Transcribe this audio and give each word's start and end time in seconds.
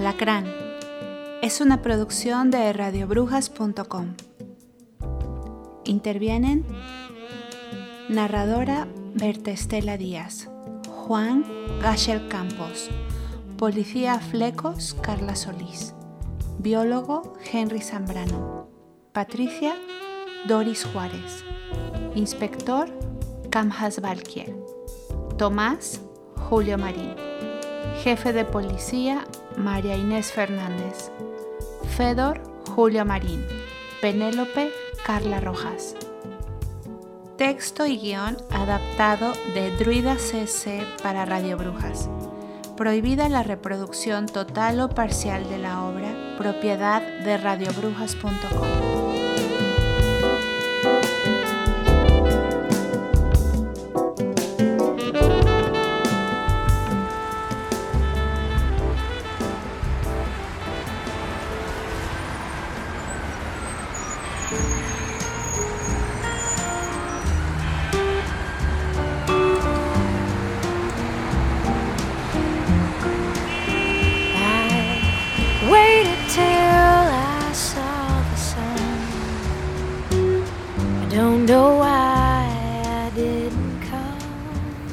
Alacrán 0.00 0.46
es 1.42 1.60
una 1.60 1.82
producción 1.82 2.50
de 2.50 2.72
radiobrujas.com. 2.72 4.14
Intervienen 5.84 6.64
narradora 8.08 8.88
Berta 9.14 9.50
Estela 9.50 9.96
Díaz, 9.96 10.48
Juan 10.88 11.44
Gachel 11.82 12.28
Campos, 12.28 12.88
policía 13.60 14.18
Flecos 14.18 14.96
Carla 15.02 15.36
Solís, 15.36 15.92
biólogo 16.60 17.34
Henry 17.52 17.82
Zambrano, 17.82 18.66
Patricia 19.12 19.76
Doris 20.48 20.86
Juárez, 20.86 21.44
inspector 22.14 22.88
Camjas 23.50 24.00
Valquier, 24.00 24.56
Tomás 25.36 26.00
Julio 26.48 26.78
Marín, 26.78 27.14
jefe 28.02 28.32
de 28.32 28.46
policía 28.46 29.26
María 29.58 29.94
Inés 29.94 30.32
Fernández, 30.32 31.10
Fedor 31.98 32.40
Julio 32.74 33.04
Marín, 33.04 33.44
Penélope 34.00 34.70
Carla 35.04 35.38
Rojas. 35.38 35.96
Texto 37.36 37.84
y 37.84 37.98
guion 37.98 38.38
adaptado 38.52 39.34
de 39.52 39.70
Druida 39.76 40.16
CC 40.16 40.82
para 41.02 41.26
Radio 41.26 41.58
Brujas. 41.58 42.08
Prohibida 42.80 43.28
la 43.28 43.42
reproducción 43.42 44.24
total 44.24 44.80
o 44.80 44.88
parcial 44.88 45.46
de 45.50 45.58
la 45.58 45.84
obra, 45.84 46.34
propiedad 46.38 47.02
de 47.02 47.36
radiobrujas.com. 47.36 48.99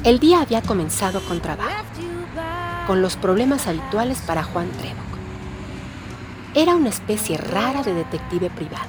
El 0.08 0.20
día 0.20 0.40
había 0.40 0.62
comenzado 0.62 1.20
con 1.20 1.42
trabajo, 1.42 1.84
con 2.86 3.02
los 3.02 3.16
problemas 3.16 3.66
habituales 3.66 4.22
para 4.22 4.42
Juan 4.42 4.70
Trevok. 4.70 5.04
Era 6.54 6.76
una 6.76 6.88
especie 6.88 7.36
rara 7.36 7.82
de 7.82 7.92
detective 7.92 8.48
privado, 8.48 8.88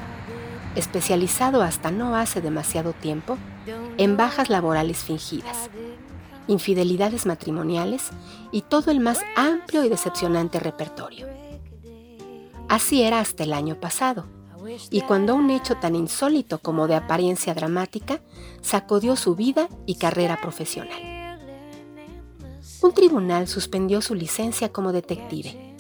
especializado 0.76 1.62
hasta 1.62 1.92
no 1.92 2.16
hace 2.16 2.40
demasiado 2.40 2.94
tiempo 2.94 3.38
en 3.98 4.16
bajas 4.16 4.50
laborales 4.50 5.00
fingidas, 5.00 5.70
infidelidades 6.48 7.26
matrimoniales 7.26 8.12
y 8.54 8.62
todo 8.62 8.90
el 8.90 9.02
más 9.02 9.20
amplio 9.36 9.84
y 9.84 9.90
decepcionante 9.90 10.58
repertorio. 10.58 11.28
Así 12.70 13.04
era 13.04 13.20
hasta 13.20 13.44
el 13.44 13.52
año 13.52 13.76
pasado, 13.76 14.26
y 14.90 15.02
cuando 15.02 15.36
un 15.36 15.50
hecho 15.50 15.76
tan 15.76 15.96
insólito 15.96 16.60
como 16.60 16.88
de 16.88 16.96
apariencia 16.96 17.54
dramática 17.54 18.22
sacudió 18.62 19.16
su 19.16 19.36
vida 19.36 19.70
y 19.86 19.96
carrera 19.96 20.40
profesional. 20.42 21.38
Un 22.82 22.94
tribunal 22.94 23.48
suspendió 23.48 24.02
su 24.02 24.16
licencia 24.16 24.70
como 24.72 24.92
detective, 24.92 25.76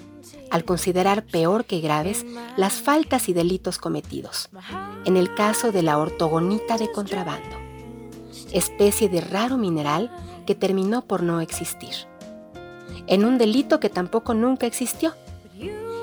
al 0.50 0.66
considerar 0.66 1.24
peor 1.24 1.66
que 1.66 1.80
graves 1.80 2.26
las 2.58 2.82
faltas 2.82 3.30
y 3.30 3.34
delitos 3.34 3.78
cometidos, 3.78 4.50
en 5.06 5.16
el 5.16 5.34
caso 5.34 5.72
de 5.72 5.82
la 5.82 5.98
ortogonita 5.98 6.78
de 6.78 6.92
contrabando, 6.92 7.56
especie 8.52 9.10
de 9.10 9.22
raro 9.22 9.58
mineral 9.58 10.12
que 10.46 10.56
terminó 10.56 11.06
por 11.06 11.24
no 11.24 11.40
existir, 11.42 11.94
en 13.08 13.24
un 13.24 13.38
delito 13.38 13.80
que 13.80 13.90
tampoco 13.90 14.34
nunca 14.34 14.66
existió, 14.66 15.14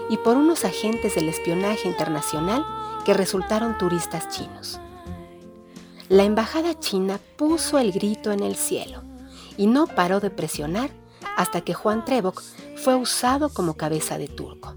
y 0.08 0.16
por 0.18 0.36
unos 0.36 0.64
agentes 0.64 1.14
del 1.14 1.28
espionaje 1.28 1.88
internacional 1.88 2.64
que 3.04 3.14
resultaron 3.14 3.78
turistas 3.78 4.28
chinos. 4.28 4.80
La 6.08 6.24
embajada 6.24 6.78
china 6.78 7.18
puso 7.36 7.78
el 7.78 7.92
grito 7.92 8.32
en 8.32 8.40
el 8.40 8.56
cielo 8.56 9.02
y 9.56 9.66
no 9.66 9.86
paró 9.86 10.20
de 10.20 10.30
presionar 10.30 10.90
hasta 11.36 11.60
que 11.60 11.74
Juan 11.74 12.04
Trebok 12.04 12.42
fue 12.76 12.94
usado 12.94 13.48
como 13.48 13.74
cabeza 13.74 14.18
de 14.18 14.28
turco. 14.28 14.74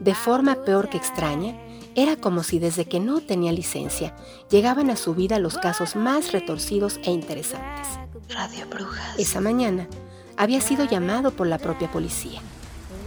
De 0.00 0.14
forma 0.14 0.64
peor 0.64 0.88
que 0.88 0.96
extraña, 0.96 1.60
era 1.94 2.16
como 2.16 2.42
si 2.42 2.58
desde 2.58 2.86
que 2.86 2.98
no 2.98 3.20
tenía 3.20 3.52
licencia 3.52 4.16
llegaban 4.50 4.90
a 4.90 4.96
su 4.96 5.14
vida 5.14 5.38
los 5.38 5.58
casos 5.58 5.94
más 5.94 6.32
retorcidos 6.32 6.98
e 7.04 7.10
interesantes. 7.10 7.86
Radio 8.28 8.66
Brujas. 8.68 9.18
Esa 9.18 9.40
mañana 9.40 9.88
había 10.36 10.60
sido 10.60 10.84
llamado 10.84 11.30
por 11.30 11.46
la 11.46 11.58
propia 11.58 11.90
policía 11.92 12.40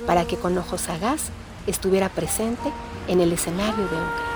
para 0.07 0.25
que 0.25 0.37
con 0.37 0.57
ojos 0.57 0.81
sagaz 0.81 1.29
estuviera 1.67 2.09
presente 2.09 2.71
en 3.07 3.19
el 3.19 3.33
escenario 3.33 3.75
de 3.75 3.83
un 3.83 3.87
crimen. 3.87 4.27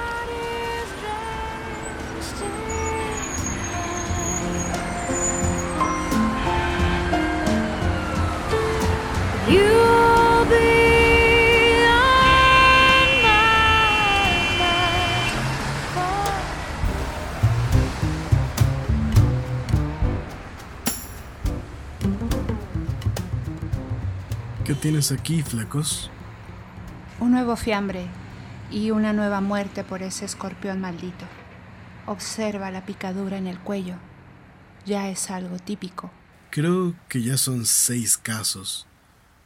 ¿Qué 24.72 24.76
tienes 24.76 25.12
aquí, 25.12 25.44
flacos? 25.44 26.10
Un 27.20 27.32
nuevo 27.32 27.58
fiambre 27.58 28.08
y 28.72 28.92
una 28.92 29.12
nueva 29.12 29.42
muerte 29.42 29.84
por 29.84 30.02
ese 30.02 30.24
escorpión 30.24 30.80
maldito. 30.80 31.26
Observa 32.06 32.72
la 32.72 32.86
picadura 32.86 33.38
en 33.38 33.48
el 33.48 33.60
cuello. 33.60 33.96
Ya 34.86 35.10
es 35.10 35.30
algo 35.30 35.60
típico. 35.60 36.10
Creo 36.52 36.96
que 37.10 37.22
ya 37.22 37.36
son 37.36 37.66
seis 37.66 38.18
casos. 38.18 38.88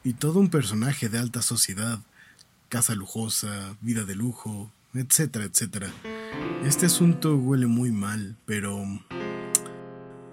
Y 0.04 0.14
todo 0.14 0.40
un 0.40 0.52
personaje 0.52 1.10
de 1.10 1.18
alta 1.18 1.42
sociedad. 1.42 2.02
Casa 2.70 2.94
lujosa, 2.94 3.78
vida 3.82 4.04
de 4.04 4.14
lujo, 4.14 4.72
etcétera, 4.94 5.46
etcétera. 5.46 5.88
Este 6.64 6.86
asunto 6.86 7.36
huele 7.36 7.66
muy 7.66 7.90
mal, 7.90 8.38
pero... 8.46 8.80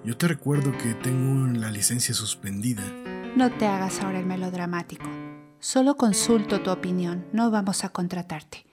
Yo 0.05 0.19
te 0.19 0.29
recuerdo 0.29 0.71
que 0.77 0.93
tengo 0.93 1.47
la 1.59 1.71
licencia 1.71 2.13
suspendida. 2.13 2.83
No 3.35 3.51
te 3.51 3.67
hagas 3.67 4.03
ahora 4.03 4.19
el 4.19 4.27
melodramático. 4.27 5.07
Solo 5.59 5.97
consulto 5.97 6.61
tu 6.61 6.71
opinión, 6.71 7.27
no 7.33 7.51
vamos 7.51 7.83
a 7.83 7.89
contratarte. 7.89 8.67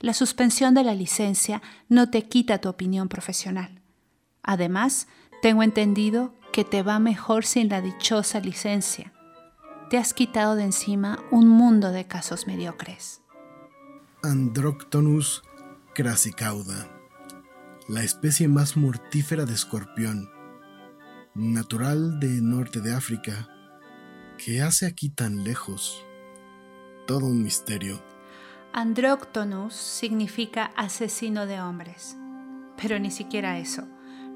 La 0.00 0.14
suspensión 0.14 0.72
de 0.72 0.82
la 0.82 0.94
licencia 0.94 1.60
no 1.90 2.08
te 2.08 2.26
quita 2.26 2.58
tu 2.58 2.70
opinión 2.70 3.08
profesional. 3.10 3.82
Además, 4.42 5.08
tengo 5.42 5.62
entendido 5.62 6.32
que 6.54 6.64
te 6.64 6.82
va 6.82 6.98
mejor 6.98 7.44
sin 7.44 7.68
la 7.68 7.82
dichosa 7.82 8.40
licencia. 8.40 9.12
Te 9.90 9.98
has 9.98 10.14
quitado 10.14 10.54
de 10.54 10.64
encima 10.64 11.18
un 11.30 11.46
mundo 11.46 11.90
de 11.90 12.06
casos 12.06 12.46
mediocres. 12.46 13.20
Androctonus 14.22 15.42
crasicauda, 15.94 16.88
la 17.88 18.02
especie 18.02 18.48
más 18.48 18.74
mortífera 18.78 19.44
de 19.44 19.52
escorpión, 19.52 20.30
natural 21.34 22.20
de 22.20 22.40
norte 22.40 22.80
de 22.80 22.94
África, 22.94 23.48
¿Qué 24.38 24.62
hace 24.62 24.86
aquí 24.86 25.08
tan 25.08 25.42
lejos? 25.42 26.06
Todo 27.08 27.26
un 27.26 27.42
misterio. 27.42 28.00
Androctonus 28.72 29.74
significa 29.74 30.70
asesino 30.76 31.44
de 31.46 31.60
hombres. 31.60 32.16
Pero 32.80 33.00
ni 33.00 33.10
siquiera 33.10 33.58
eso. 33.58 33.82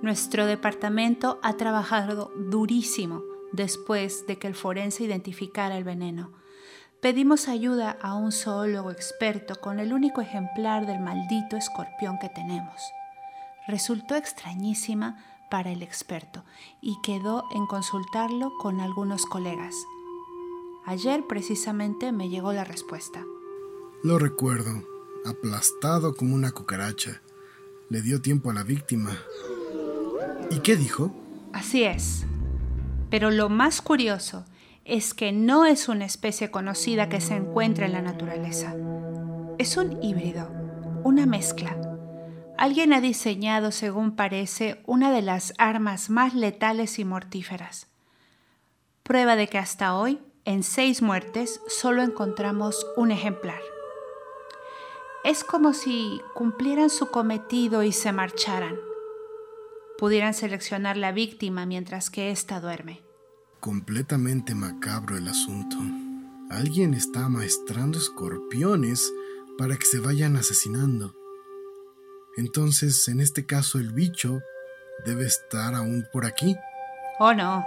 Nuestro 0.02 0.46
departamento 0.46 1.38
ha 1.44 1.56
trabajado 1.56 2.32
durísimo 2.36 3.22
después 3.52 4.26
de 4.26 4.40
que 4.40 4.48
el 4.48 4.56
forense 4.56 5.04
identificara 5.04 5.76
el 5.76 5.84
veneno. 5.84 6.32
Pedimos 7.00 7.46
ayuda 7.46 7.96
a 8.02 8.16
un 8.16 8.32
zoólogo 8.32 8.90
experto 8.90 9.60
con 9.60 9.78
el 9.78 9.92
único 9.92 10.20
ejemplar 10.20 10.84
del 10.84 10.98
maldito 10.98 11.56
escorpión 11.56 12.18
que 12.18 12.28
tenemos. 12.28 12.82
Resultó 13.68 14.16
extrañísima 14.16 15.31
para 15.52 15.70
el 15.70 15.82
experto 15.82 16.46
y 16.80 16.96
quedó 17.02 17.44
en 17.54 17.66
consultarlo 17.66 18.56
con 18.56 18.80
algunos 18.80 19.26
colegas. 19.26 19.74
Ayer 20.86 21.26
precisamente 21.26 22.10
me 22.10 22.30
llegó 22.30 22.54
la 22.54 22.64
respuesta. 22.64 23.22
Lo 24.02 24.18
recuerdo, 24.18 24.82
aplastado 25.26 26.14
como 26.16 26.34
una 26.34 26.52
cucaracha. 26.52 27.20
Le 27.90 28.00
dio 28.00 28.22
tiempo 28.22 28.50
a 28.50 28.54
la 28.54 28.62
víctima. 28.62 29.14
¿Y 30.50 30.60
qué 30.60 30.74
dijo? 30.74 31.12
Así 31.52 31.84
es. 31.84 32.24
Pero 33.10 33.30
lo 33.30 33.50
más 33.50 33.82
curioso 33.82 34.46
es 34.86 35.12
que 35.12 35.32
no 35.32 35.66
es 35.66 35.86
una 35.86 36.06
especie 36.06 36.50
conocida 36.50 37.10
que 37.10 37.20
se 37.20 37.34
encuentra 37.34 37.84
en 37.84 37.92
la 37.92 38.00
naturaleza. 38.00 38.74
Es 39.58 39.76
un 39.76 40.02
híbrido, 40.02 40.48
una 41.04 41.26
mezcla. 41.26 41.91
Alguien 42.62 42.92
ha 42.92 43.00
diseñado, 43.00 43.72
según 43.72 44.14
parece, 44.14 44.84
una 44.86 45.10
de 45.10 45.20
las 45.20 45.52
armas 45.58 46.10
más 46.10 46.32
letales 46.32 47.00
y 47.00 47.04
mortíferas. 47.04 47.88
Prueba 49.02 49.34
de 49.34 49.48
que 49.48 49.58
hasta 49.58 49.96
hoy, 49.96 50.20
en 50.44 50.62
seis 50.62 51.02
muertes, 51.02 51.60
solo 51.66 52.04
encontramos 52.04 52.86
un 52.96 53.10
ejemplar. 53.10 53.58
Es 55.24 55.42
como 55.42 55.72
si 55.72 56.20
cumplieran 56.36 56.88
su 56.88 57.08
cometido 57.08 57.82
y 57.82 57.90
se 57.90 58.12
marcharan. 58.12 58.78
Pudieran 59.98 60.32
seleccionar 60.32 60.96
la 60.96 61.10
víctima 61.10 61.66
mientras 61.66 62.10
que 62.10 62.30
ésta 62.30 62.60
duerme. 62.60 63.02
Completamente 63.58 64.54
macabro 64.54 65.16
el 65.16 65.26
asunto. 65.26 65.78
Alguien 66.48 66.94
está 66.94 67.28
maestrando 67.28 67.98
escorpiones 67.98 69.12
para 69.58 69.76
que 69.76 69.86
se 69.86 69.98
vayan 69.98 70.36
asesinando. 70.36 71.21
Entonces, 72.36 73.06
en 73.08 73.20
este 73.20 73.44
caso, 73.46 73.78
el 73.78 73.92
bicho 73.92 74.40
debe 75.04 75.26
estar 75.26 75.74
aún 75.74 76.06
por 76.12 76.24
aquí. 76.24 76.56
Oh, 77.18 77.34
no. 77.34 77.64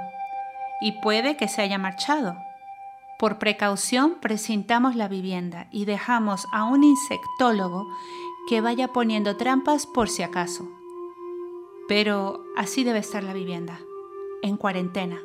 Y 0.82 0.94
puede 1.02 1.38
que 1.38 1.48
se 1.48 1.62
haya 1.62 1.78
marchado. 1.78 2.36
Por 3.18 3.40
precaución 3.40 4.20
presintamos 4.20 4.96
la 4.96 5.08
vivienda 5.08 5.68
y 5.72 5.86
dejamos 5.86 6.46
a 6.52 6.66
un 6.66 6.84
insectólogo 6.84 7.88
que 8.50 8.60
vaya 8.60 8.90
poniendo 8.90 9.38
trampas 9.38 9.86
por 9.86 10.10
si 10.10 10.24
acaso. 10.24 10.68
Pero 11.88 12.44
así 12.58 12.84
debe 12.84 13.00
estar 13.00 13.24
la 13.24 13.34
vivienda, 13.34 13.80
en 14.42 14.58
cuarentena, 14.58 15.22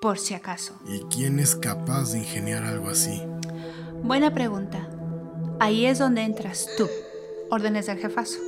por 0.00 0.18
si 0.18 0.34
acaso. 0.34 0.74
¿Y 0.86 1.00
quién 1.14 1.38
es 1.38 1.54
capaz 1.54 2.12
de 2.12 2.18
ingeniar 2.18 2.64
algo 2.64 2.88
así? 2.88 3.22
Buena 4.02 4.34
pregunta. 4.34 4.88
Ahí 5.60 5.86
es 5.86 5.98
donde 5.98 6.22
entras 6.22 6.68
tú, 6.76 6.88
órdenes 7.50 7.86
del 7.86 7.98
jefazo. 7.98 8.38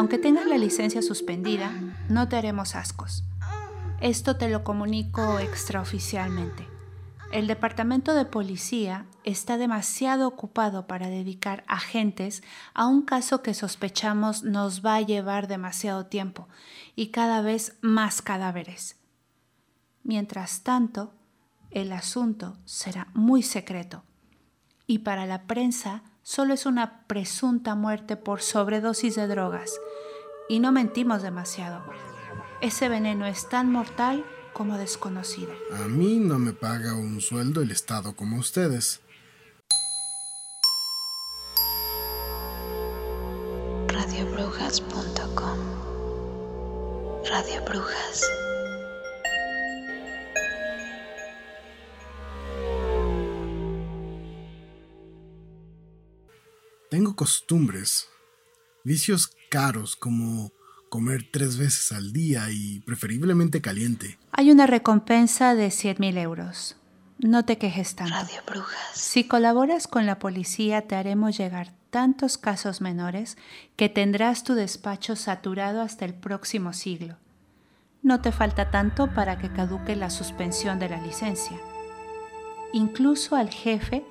Aunque 0.00 0.16
tengas 0.16 0.46
la 0.46 0.56
licencia 0.56 1.02
suspendida, 1.02 1.70
no 2.08 2.26
te 2.26 2.36
haremos 2.36 2.74
ascos. 2.74 3.22
Esto 4.00 4.38
te 4.38 4.48
lo 4.48 4.64
comunico 4.64 5.38
extraoficialmente. 5.40 6.66
El 7.32 7.46
departamento 7.46 8.14
de 8.14 8.24
policía 8.24 9.04
está 9.24 9.58
demasiado 9.58 10.26
ocupado 10.26 10.86
para 10.86 11.10
dedicar 11.10 11.64
agentes 11.68 12.42
a 12.72 12.86
un 12.86 13.02
caso 13.02 13.42
que 13.42 13.52
sospechamos 13.52 14.42
nos 14.42 14.82
va 14.82 14.94
a 14.94 15.02
llevar 15.02 15.48
demasiado 15.48 16.06
tiempo 16.06 16.48
y 16.96 17.08
cada 17.08 17.42
vez 17.42 17.76
más 17.82 18.22
cadáveres. 18.22 18.96
Mientras 20.02 20.62
tanto, 20.62 21.12
el 21.70 21.92
asunto 21.92 22.56
será 22.64 23.08
muy 23.12 23.42
secreto 23.42 24.02
y 24.86 25.00
para 25.00 25.26
la 25.26 25.42
prensa 25.42 26.04
solo 26.30 26.54
es 26.54 26.64
una 26.64 27.02
presunta 27.08 27.74
muerte 27.74 28.16
por 28.16 28.40
sobredosis 28.40 29.16
de 29.16 29.26
drogas. 29.26 29.72
Y 30.48 30.60
no 30.60 30.70
mentimos 30.70 31.22
demasiado. 31.22 31.82
Ese 32.60 32.88
veneno 32.88 33.26
es 33.26 33.48
tan 33.48 33.72
mortal 33.72 34.24
como 34.52 34.78
desconocido. 34.78 35.52
A 35.72 35.88
mí 35.88 36.20
no 36.20 36.38
me 36.38 36.52
paga 36.52 36.94
un 36.94 37.20
sueldo 37.20 37.62
el 37.62 37.72
Estado 37.72 38.14
como 38.14 38.36
ustedes. 38.38 39.00
radiobrujas.com 43.88 45.58
Radio 47.28 47.64
Brujas. 47.64 48.22
Tengo 56.90 57.14
costumbres, 57.14 58.08
vicios 58.82 59.30
caros 59.48 59.94
como 59.94 60.50
comer 60.88 61.28
tres 61.30 61.56
veces 61.56 61.92
al 61.92 62.12
día 62.12 62.50
y 62.50 62.80
preferiblemente 62.80 63.60
caliente. 63.60 64.18
Hay 64.32 64.50
una 64.50 64.66
recompensa 64.66 65.54
de 65.54 65.70
100 65.70 65.96
mil 66.00 66.18
euros. 66.18 66.76
No 67.20 67.44
te 67.44 67.58
quejes 67.58 67.94
tanto. 67.94 68.12
Radio 68.12 68.40
Brujas. 68.44 68.90
Si 68.94 69.22
colaboras 69.22 69.86
con 69.86 70.04
la 70.04 70.18
policía 70.18 70.88
te 70.88 70.96
haremos 70.96 71.38
llegar 71.38 71.72
tantos 71.90 72.38
casos 72.38 72.80
menores 72.80 73.38
que 73.76 73.88
tendrás 73.88 74.42
tu 74.42 74.54
despacho 74.54 75.14
saturado 75.14 75.82
hasta 75.82 76.04
el 76.04 76.14
próximo 76.14 76.72
siglo. 76.72 77.18
No 78.02 78.20
te 78.20 78.32
falta 78.32 78.72
tanto 78.72 79.14
para 79.14 79.38
que 79.38 79.52
caduque 79.52 79.94
la 79.94 80.10
suspensión 80.10 80.80
de 80.80 80.88
la 80.88 81.00
licencia. 81.00 81.56
Incluso 82.72 83.36
al 83.36 83.50
jefe 83.50 84.04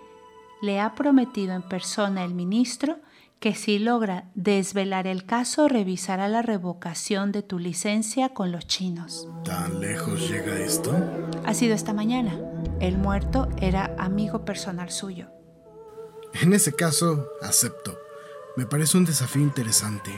le 0.61 0.79
ha 0.79 0.95
prometido 0.95 1.53
en 1.53 1.61
persona 1.61 2.23
el 2.23 2.33
ministro 2.33 3.00
que 3.39 3.56
si 3.56 3.79
logra 3.79 4.29
desvelar 4.35 5.07
el 5.07 5.25
caso 5.25 5.69
revisará 5.69 6.27
la 6.27 6.41
revocación 6.41 7.31
de 7.31 7.41
tu 7.41 7.57
licencia 7.57 8.29
con 8.29 8.51
los 8.51 8.67
chinos. 8.67 9.29
¿Tan 9.45 9.79
lejos 9.79 10.29
llega 10.29 10.59
esto? 10.59 10.94
Ha 11.45 11.53
sido 11.53 11.73
esta 11.73 11.94
mañana. 11.94 12.38
El 12.81 12.97
muerto 12.97 13.47
era 13.57 13.95
amigo 13.97 14.44
personal 14.44 14.91
suyo. 14.91 15.29
En 16.33 16.53
ese 16.53 16.73
caso, 16.73 17.29
acepto. 17.41 17.97
Me 18.57 18.65
parece 18.65 18.97
un 18.97 19.05
desafío 19.05 19.41
interesante. 19.41 20.12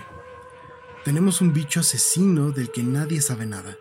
Tenemos 1.05 1.41
un 1.41 1.53
bicho 1.53 1.79
asesino 1.79 2.51
del 2.51 2.71
que 2.71 2.81
nadie 2.81 3.21
sabe 3.21 3.45
nada. 3.45 3.77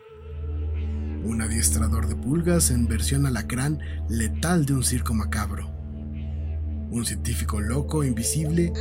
Un 1.24 1.40
adiestrador 1.40 2.08
de 2.08 2.16
pulgas 2.16 2.70
en 2.70 2.88
versión 2.88 3.24
alacrán 3.24 3.78
letal 4.08 4.66
de 4.66 4.74
un 4.74 4.84
circo 4.84 5.14
macabro 5.14 5.79
un 6.90 7.04
científico 7.04 7.60
loco, 7.60 8.02
invisible 8.04 8.72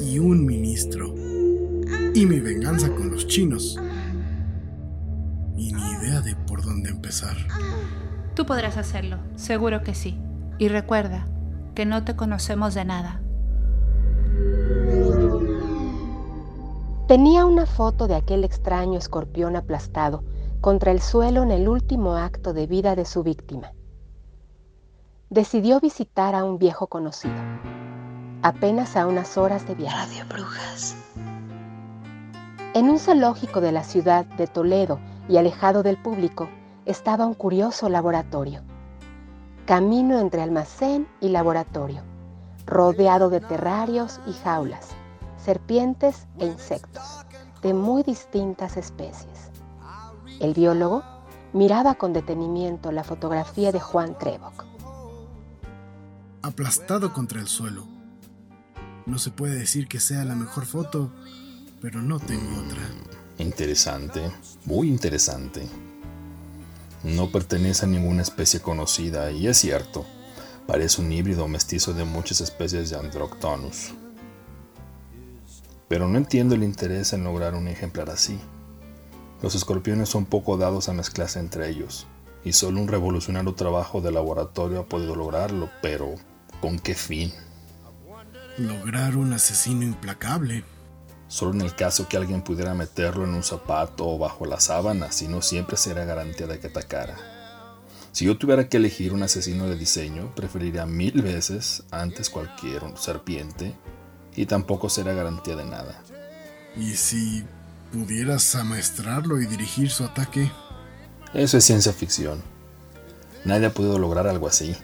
y 0.00 0.18
un 0.18 0.44
ministro. 0.44 1.14
Y 2.14 2.26
mi 2.26 2.40
venganza 2.40 2.88
con 2.90 3.10
los 3.10 3.26
chinos. 3.26 3.78
Y 5.56 5.72
ni 5.72 5.90
idea 5.92 6.20
de 6.20 6.36
por 6.36 6.62
dónde 6.62 6.90
empezar. 6.90 7.36
Tú 8.34 8.46
podrás 8.46 8.76
hacerlo, 8.76 9.18
seguro 9.36 9.82
que 9.82 9.94
sí. 9.94 10.18
Y 10.58 10.68
recuerda 10.68 11.26
que 11.74 11.86
no 11.86 12.04
te 12.04 12.16
conocemos 12.16 12.74
de 12.74 12.84
nada. 12.84 13.20
Tenía 17.08 17.44
una 17.44 17.66
foto 17.66 18.08
de 18.08 18.16
aquel 18.16 18.44
extraño 18.44 18.98
escorpión 18.98 19.56
aplastado 19.56 20.24
contra 20.60 20.90
el 20.90 21.00
suelo 21.00 21.42
en 21.42 21.50
el 21.50 21.68
último 21.68 22.16
acto 22.16 22.52
de 22.52 22.66
vida 22.66 22.96
de 22.96 23.04
su 23.04 23.22
víctima 23.22 23.72
decidió 25.30 25.80
visitar 25.80 26.36
a 26.36 26.44
un 26.44 26.58
viejo 26.58 26.86
conocido, 26.86 27.34
apenas 28.42 28.96
a 28.96 29.06
unas 29.06 29.36
horas 29.36 29.66
de 29.66 29.74
viaje. 29.74 29.96
Radio 29.96 30.24
Brujas. 30.28 30.94
En 32.74 32.88
un 32.88 32.98
zoológico 33.00 33.60
de 33.60 33.72
la 33.72 33.82
ciudad 33.82 34.24
de 34.24 34.46
Toledo 34.46 35.00
y 35.28 35.36
alejado 35.36 35.82
del 35.82 35.96
público 35.96 36.48
estaba 36.84 37.26
un 37.26 37.34
curioso 37.34 37.88
laboratorio. 37.88 38.62
Camino 39.64 40.20
entre 40.20 40.42
almacén 40.42 41.08
y 41.20 41.30
laboratorio, 41.30 42.02
rodeado 42.64 43.28
de 43.28 43.40
terrarios 43.40 44.20
y 44.28 44.32
jaulas, 44.32 44.90
serpientes 45.38 46.28
e 46.38 46.46
insectos 46.46 47.26
de 47.62 47.74
muy 47.74 48.04
distintas 48.04 48.76
especies. 48.76 49.50
El 50.38 50.54
biólogo 50.54 51.02
miraba 51.52 51.94
con 51.94 52.12
detenimiento 52.12 52.92
la 52.92 53.02
fotografía 53.02 53.72
de 53.72 53.80
Juan 53.80 54.16
Trevok 54.18 54.65
aplastado 56.42 57.12
contra 57.12 57.40
el 57.40 57.48
suelo. 57.48 57.86
No 59.06 59.18
se 59.18 59.30
puede 59.30 59.54
decir 59.54 59.88
que 59.88 60.00
sea 60.00 60.24
la 60.24 60.34
mejor 60.34 60.66
foto, 60.66 61.12
pero 61.80 62.02
no 62.02 62.18
tengo 62.18 62.60
otra. 62.60 62.82
Interesante, 63.38 64.32
muy 64.64 64.88
interesante. 64.88 65.66
No 67.04 67.30
pertenece 67.30 67.84
a 67.84 67.88
ninguna 67.88 68.22
especie 68.22 68.60
conocida 68.60 69.30
y 69.30 69.46
es 69.46 69.58
cierto, 69.58 70.04
parece 70.66 71.02
un 71.02 71.12
híbrido 71.12 71.46
mestizo 71.46 71.92
de 71.92 72.04
muchas 72.04 72.40
especies 72.40 72.90
de 72.90 72.96
Androctonus. 72.96 73.94
Pero 75.88 76.08
no 76.08 76.18
entiendo 76.18 76.54
el 76.54 76.64
interés 76.64 77.12
en 77.12 77.22
lograr 77.22 77.54
un 77.54 77.68
ejemplar 77.68 78.10
así. 78.10 78.40
Los 79.42 79.54
escorpiones 79.54 80.08
son 80.08 80.24
poco 80.24 80.56
dados 80.56 80.88
a 80.88 80.92
mezclarse 80.92 81.38
entre 81.38 81.68
ellos, 81.68 82.06
y 82.46 82.54
solo 82.54 82.80
un 82.80 82.88
revolucionario 82.88 83.52
trabajo 83.54 84.00
de 84.00 84.10
laboratorio 84.10 84.80
ha 84.80 84.86
podido 84.86 85.14
lograrlo, 85.14 85.68
pero 85.82 86.14
¿Con 86.60 86.78
qué 86.78 86.94
fin? 86.94 87.32
Lograr 88.56 89.16
un 89.16 89.32
asesino 89.34 89.82
implacable. 89.82 90.64
Solo 91.28 91.52
en 91.52 91.60
el 91.60 91.74
caso 91.74 92.08
que 92.08 92.16
alguien 92.16 92.42
pudiera 92.42 92.72
meterlo 92.72 93.24
en 93.24 93.34
un 93.34 93.42
zapato 93.42 94.06
o 94.08 94.18
bajo 94.18 94.46
la 94.46 94.58
sábana, 94.58 95.12
si 95.12 95.28
no 95.28 95.42
siempre 95.42 95.76
será 95.76 96.04
garantía 96.04 96.46
de 96.46 96.58
que 96.58 96.68
atacara. 96.68 97.16
Si 98.12 98.24
yo 98.24 98.38
tuviera 98.38 98.68
que 98.68 98.78
elegir 98.78 99.12
un 99.12 99.22
asesino 99.22 99.68
de 99.68 99.76
diseño, 99.76 100.34
preferiría 100.34 100.86
mil 100.86 101.20
veces 101.20 101.82
antes 101.90 102.30
cualquier 102.30 102.82
serpiente 102.96 103.74
y 104.34 104.46
tampoco 104.46 104.88
será 104.88 105.12
garantía 105.12 105.56
de 105.56 105.64
nada. 105.66 106.02
¿Y 106.74 106.94
si 106.94 107.44
pudieras 107.92 108.54
amaestrarlo 108.54 109.40
y 109.40 109.46
dirigir 109.46 109.90
su 109.90 110.04
ataque? 110.04 110.50
Eso 111.36 111.58
es 111.58 111.66
ciencia 111.66 111.92
ficción. 111.92 112.42
Nadie 113.44 113.66
ha 113.66 113.74
podido 113.74 113.98
lograr 113.98 114.26
algo 114.26 114.48
así. 114.48 114.74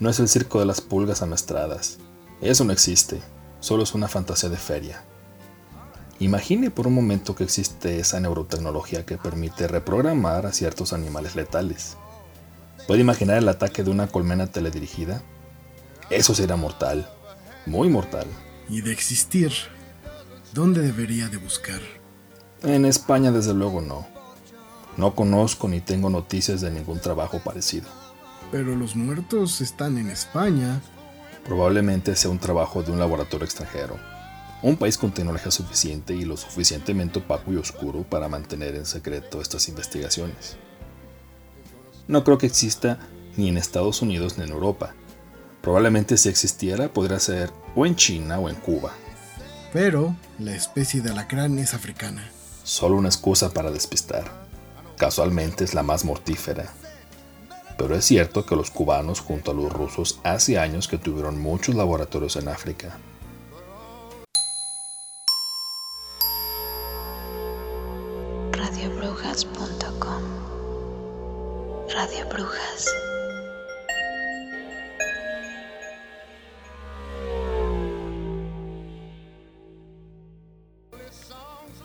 No 0.00 0.10
es 0.10 0.18
el 0.18 0.26
circo 0.26 0.58
de 0.58 0.66
las 0.66 0.80
pulgas 0.80 1.22
amaestradas. 1.22 1.98
Eso 2.40 2.64
no 2.64 2.72
existe. 2.72 3.22
Solo 3.60 3.84
es 3.84 3.94
una 3.94 4.08
fantasía 4.08 4.48
de 4.48 4.56
feria. 4.56 5.04
Imagine 6.18 6.72
por 6.72 6.88
un 6.88 6.94
momento 6.94 7.36
que 7.36 7.44
existe 7.44 8.00
esa 8.00 8.18
neurotecnología 8.18 9.06
que 9.06 9.16
permite 9.16 9.68
reprogramar 9.68 10.44
a 10.44 10.52
ciertos 10.52 10.92
animales 10.92 11.36
letales. 11.36 11.96
¿Puede 12.88 13.02
imaginar 13.02 13.38
el 13.38 13.48
ataque 13.48 13.84
de 13.84 13.92
una 13.92 14.08
colmena 14.08 14.48
teledirigida? 14.48 15.22
Eso 16.10 16.34
sería 16.34 16.56
mortal, 16.56 17.08
muy 17.64 17.88
mortal. 17.88 18.26
Y 18.68 18.80
de 18.80 18.90
existir, 18.90 19.52
¿dónde 20.52 20.80
debería 20.80 21.28
de 21.28 21.36
buscar? 21.36 21.80
En 22.64 22.84
España 22.84 23.30
desde 23.30 23.54
luego 23.54 23.80
no. 23.80 24.19
No 24.96 25.14
conozco 25.14 25.68
ni 25.68 25.80
tengo 25.80 26.10
noticias 26.10 26.60
de 26.60 26.70
ningún 26.70 27.00
trabajo 27.00 27.40
parecido. 27.44 27.88
Pero 28.50 28.74
los 28.74 28.96
muertos 28.96 29.60
están 29.60 29.98
en 29.98 30.10
España. 30.10 30.80
Probablemente 31.44 32.16
sea 32.16 32.30
un 32.30 32.38
trabajo 32.38 32.82
de 32.82 32.92
un 32.92 32.98
laboratorio 32.98 33.44
extranjero 33.44 33.96
un 34.62 34.76
país 34.76 34.98
con 34.98 35.12
tecnología 35.12 35.50
suficiente 35.50 36.14
y 36.14 36.24
lo 36.24 36.36
suficientemente 36.36 37.20
opaco 37.20 37.52
y 37.52 37.56
oscuro 37.56 38.02
para 38.02 38.28
mantener 38.28 38.74
en 38.74 38.86
secreto 38.86 39.40
estas 39.40 39.68
investigaciones. 39.68 40.56
No 42.08 42.24
creo 42.24 42.38
que 42.38 42.46
exista 42.46 42.98
ni 43.36 43.48
en 43.48 43.56
Estados 43.56 44.02
Unidos 44.02 44.36
ni 44.36 44.44
en 44.44 44.50
Europa. 44.50 44.94
Probablemente 45.62 46.16
si 46.16 46.28
existiera 46.28 46.92
podría 46.92 47.18
ser 47.18 47.50
o 47.74 47.86
en 47.86 47.96
China 47.96 48.38
o 48.38 48.48
en 48.48 48.56
Cuba. 48.56 48.92
Pero 49.72 50.16
la 50.38 50.54
especie 50.54 51.00
de 51.00 51.10
alacrán 51.10 51.58
es 51.58 51.74
africana. 51.74 52.28
Solo 52.64 52.96
una 52.96 53.08
excusa 53.08 53.50
para 53.50 53.70
despistar. 53.70 54.39
Casualmente 55.00 55.64
es 55.64 55.72
la 55.72 55.82
más 55.82 56.04
mortífera. 56.04 56.74
Pero 57.78 57.94
es 57.94 58.04
cierto 58.04 58.44
que 58.44 58.54
los 58.54 58.70
cubanos 58.70 59.20
junto 59.20 59.50
a 59.50 59.54
los 59.54 59.72
rusos 59.72 60.20
hace 60.24 60.58
años 60.58 60.88
que 60.88 60.98
tuvieron 60.98 61.40
muchos 61.40 61.74
laboratorios 61.74 62.36
en 62.36 62.48
África 62.48 62.98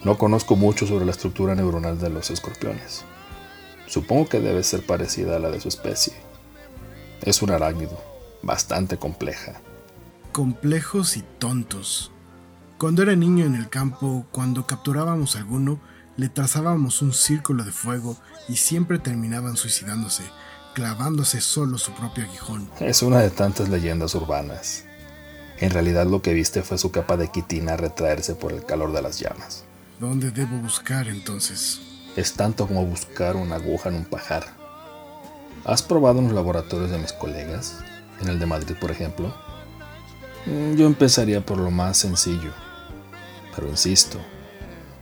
No 0.05 0.19
conozco 0.19 0.55
mucho 0.55 0.85
sobre 0.85 1.03
la 1.03 1.09
estructura 1.09 1.55
neuronal 1.55 1.97
de 1.97 2.11
los 2.11 2.29
escorpiones. 2.29 3.03
Supongo 3.87 4.29
que 4.29 4.39
debe 4.39 4.61
ser 4.61 4.85
parecida 4.85 5.35
a 5.35 5.39
la 5.39 5.49
de 5.49 5.59
su 5.59 5.67
especie. 5.67 6.13
Es 7.23 7.41
un 7.41 7.49
arácnido, 7.49 7.99
bastante 8.43 8.97
compleja. 8.97 9.61
Complejos 10.31 11.17
y 11.17 11.23
tontos. 11.39 12.11
Cuando 12.77 13.01
era 13.01 13.15
niño 13.15 13.45
en 13.45 13.55
el 13.55 13.67
campo, 13.67 14.27
cuando 14.31 14.67
capturábamos 14.67 15.35
alguno, 15.37 15.79
le 16.17 16.29
trazábamos 16.29 17.01
un 17.01 17.11
círculo 17.11 17.63
de 17.63 17.71
fuego 17.71 18.15
y 18.47 18.57
siempre 18.57 18.99
terminaban 18.99 19.57
suicidándose, 19.57 20.21
clavándose 20.75 21.41
solo 21.41 21.79
su 21.79 21.93
propio 21.93 22.25
aguijón. 22.25 22.69
Es 22.79 23.01
una 23.01 23.21
de 23.21 23.31
tantas 23.31 23.69
leyendas 23.69 24.13
urbanas. 24.13 24.85
En 25.57 25.71
realidad 25.71 26.05
lo 26.05 26.21
que 26.21 26.33
viste 26.33 26.61
fue 26.61 26.77
su 26.77 26.91
capa 26.91 27.17
de 27.17 27.31
quitina 27.31 27.75
retraerse 27.75 28.35
por 28.35 28.51
el 28.51 28.63
calor 28.65 28.91
de 28.93 29.01
las 29.01 29.19
llamas. 29.19 29.65
¿Dónde 29.97 30.29
debo 30.29 30.57
buscar 30.57 31.07
entonces? 31.07 31.79
Es 32.17 32.33
tanto 32.33 32.67
como 32.67 32.85
buscar 32.85 33.37
una 33.37 33.55
aguja 33.55 33.87
en 33.87 33.95
un 33.95 34.03
pajar. 34.03 34.43
¿Has 35.63 35.81
probado 35.81 36.19
en 36.19 36.25
los 36.25 36.33
laboratorios 36.33 36.91
de 36.91 36.97
mis 36.97 37.13
colegas? 37.13 37.79
En 38.19 38.27
el 38.27 38.37
de 38.37 38.45
Madrid, 38.45 38.75
por 38.79 38.91
ejemplo. 38.91 39.33
Mm, 40.47 40.75
yo 40.75 40.85
empezaría 40.85 41.45
por 41.45 41.59
lo 41.59 41.71
más 41.71 41.95
sencillo. 41.97 42.51
Pero 43.55 43.69
insisto, 43.69 44.19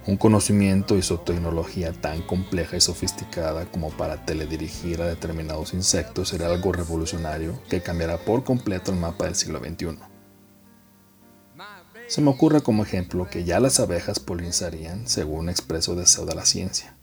un 0.05 0.15
conocimiento 0.15 0.95
y 0.95 1.01
su 1.01 1.17
tecnología 1.17 1.91
tan 1.91 2.21
compleja 2.21 2.77
y 2.77 2.81
sofisticada 2.81 3.65
como 3.65 3.89
para 3.89 4.23
teledirigir 4.23 5.01
a 5.01 5.07
determinados 5.07 5.73
insectos 5.73 6.29
será 6.29 6.45
algo 6.45 6.71
revolucionario 6.71 7.59
que 7.67 7.81
cambiará 7.81 8.19
por 8.19 8.43
completo 8.43 8.91
el 8.91 8.99
mapa 8.99 9.25
del 9.25 9.33
siglo 9.33 9.57
XXI. 9.57 10.12
Se 12.13 12.21
me 12.21 12.29
ocurre 12.29 12.61
como 12.61 12.83
ejemplo 12.83 13.27
que 13.27 13.43
ya 13.43 13.59
las 13.59 13.79
abejas 13.79 14.19
polinizarían 14.19 15.07
según 15.07 15.49
expreso 15.49 15.95
deseo 15.95 16.27
de 16.27 16.35
la 16.35 16.45
ciencia, 16.45 16.95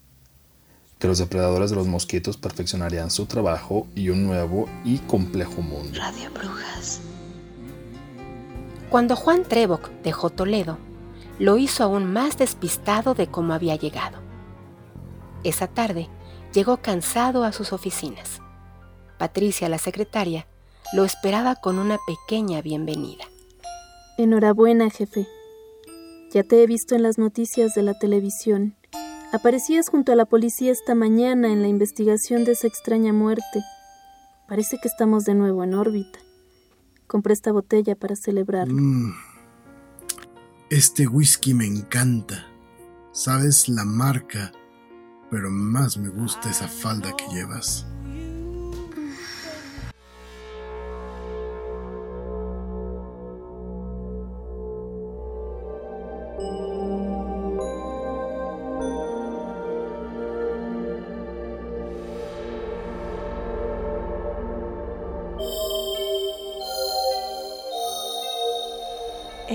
que 1.01 1.09
los 1.09 1.19
depredadores 1.19 1.71
de 1.71 1.75
los 1.75 1.89
mosquitos 1.89 2.37
perfeccionarían 2.37 3.11
su 3.11 3.27
trabajo 3.27 3.89
y 3.97 4.11
un 4.11 4.25
nuevo 4.25 4.69
y 4.85 4.99
complejo 4.99 5.63
mundo. 5.63 5.99
Radio 5.99 6.31
Brujas. 6.31 7.01
Cuando 8.89 9.17
Juan 9.17 9.43
Trevok 9.43 9.91
dejó 10.05 10.31
Toledo, 10.31 10.79
lo 11.41 11.59
hizo 11.59 11.83
aún 11.83 12.13
más 12.13 12.39
despistado 12.39 13.15
de 13.15 13.27
cómo 13.27 13.53
había 13.53 13.75
llegado. 13.75 14.21
Esa 15.43 15.67
tarde 15.67 16.09
llegó 16.53 16.77
cansado 16.77 17.43
a 17.43 17.51
sus 17.51 17.73
oficinas. 17.73 18.41
Patricia, 19.19 19.69
la 19.69 19.79
secretaria, 19.79 20.47
lo 20.93 21.05
esperaba 21.05 21.57
con 21.57 21.81
una 21.81 21.99
pequeña 22.07 22.63
bienvenida. 22.63 23.25
Enhorabuena, 24.21 24.91
jefe. 24.91 25.27
Ya 26.31 26.43
te 26.43 26.63
he 26.63 26.67
visto 26.67 26.95
en 26.95 27.03
las 27.03 27.17
noticias 27.17 27.73
de 27.75 27.83
la 27.83 27.99
televisión. 27.99 28.77
Aparecías 29.33 29.89
junto 29.89 30.13
a 30.13 30.15
la 30.15 30.27
policía 30.27 30.73
esta 30.73 30.95
mañana 30.95 31.51
en 31.51 31.63
la 31.63 31.69
investigación 31.69 32.45
de 32.45 32.53
esa 32.53 32.67
extraña 32.67 33.15
muerte. 33.15 33.65
Parece 34.47 34.77
que 34.77 34.89
estamos 34.89 35.25
de 35.25 35.35
nuevo 35.35 35.65
en 35.65 35.73
órbita. 35.73 36.19
Compré 37.07 37.33
esta 37.33 37.51
botella 37.51 37.95
para 37.95 38.15
celebrarlo. 38.15 38.75
Mm. 38.75 39.15
Este 40.69 41.07
whisky 41.07 41.55
me 41.55 41.65
encanta. 41.65 42.47
Sabes 43.13 43.71
la 43.71 43.87
marca, 43.87 44.53
pero 45.31 45.49
más 45.49 45.97
me 45.97 46.11
gusta 46.11 46.51
esa 46.51 46.69
falda 46.69 47.17
que 47.17 47.25
llevas. 47.35 47.87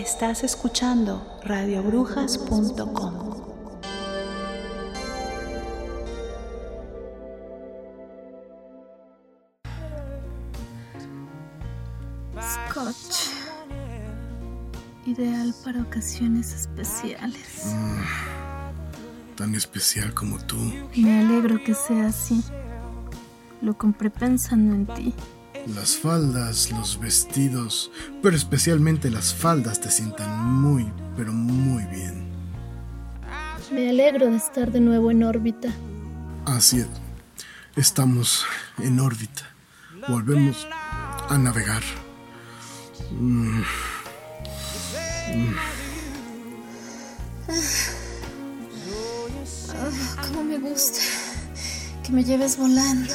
Estás 0.05 0.43
escuchando 0.43 1.19
radiobrujas.com. 1.41 3.13
Scotch. 12.39 13.31
Ideal 15.07 15.55
para 15.63 15.81
ocasiones 15.81 16.53
especiales. 16.53 17.65
Mm, 17.65 19.35
tan 19.35 19.55
especial 19.55 20.13
como 20.13 20.37
tú. 20.37 20.57
Me 20.95 21.19
alegro 21.21 21.63
que 21.63 21.73
sea 21.73 22.09
así. 22.09 22.43
Lo 23.59 23.75
compré 23.75 24.11
pensando 24.11 24.75
en 24.75 24.85
ti. 24.85 25.15
Las 25.73 25.97
faldas, 25.97 26.69
los 26.71 26.99
vestidos, 26.99 27.91
pero 28.21 28.35
especialmente 28.35 29.09
las 29.09 29.33
faldas 29.33 29.81
te 29.81 29.89
sientan 29.89 30.53
muy, 30.53 30.91
pero 31.17 31.33
muy 31.33 31.83
bien. 31.85 32.29
Me 33.71 33.89
alegro 33.89 34.27
de 34.27 34.37
estar 34.37 34.71
de 34.71 34.79
nuevo 34.79 35.09
en 35.09 35.23
órbita. 35.23 35.69
Así 36.45 36.81
es. 36.81 36.87
Estamos 37.75 38.45
en 38.77 38.99
órbita. 38.99 39.41
Volvemos 40.07 40.67
a 41.29 41.37
navegar. 41.39 41.81
Mm. 43.11 43.61
Cómo 50.27 50.43
me 50.43 50.59
gusta 50.59 50.99
que 52.03 52.11
me 52.11 52.23
lleves 52.23 52.55
volando 52.55 53.13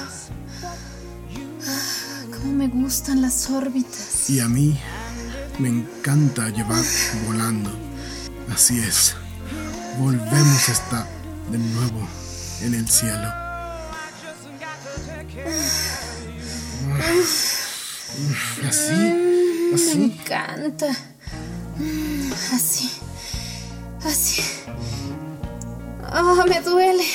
me 2.60 2.68
gustan 2.68 3.22
las 3.22 3.48
órbitas. 3.48 4.28
Y 4.28 4.38
a 4.38 4.46
mí 4.46 4.78
me 5.58 5.70
encanta 5.70 6.50
llevar 6.50 6.84
volando. 7.26 7.70
Así 8.52 8.78
es. 8.80 9.16
Volvemos 9.98 10.68
a 10.68 10.72
estar 10.72 11.06
de 11.50 11.56
nuevo 11.56 12.06
en 12.60 12.74
el 12.74 12.86
cielo. 12.86 13.32
Así, 18.68 18.92
así. 19.72 19.96
Me 19.96 20.04
encanta. 20.04 20.88
Así, 22.52 22.90
así. 24.04 24.42
Ah, 26.04 26.44
me 26.46 26.60
duele. 26.60 27.06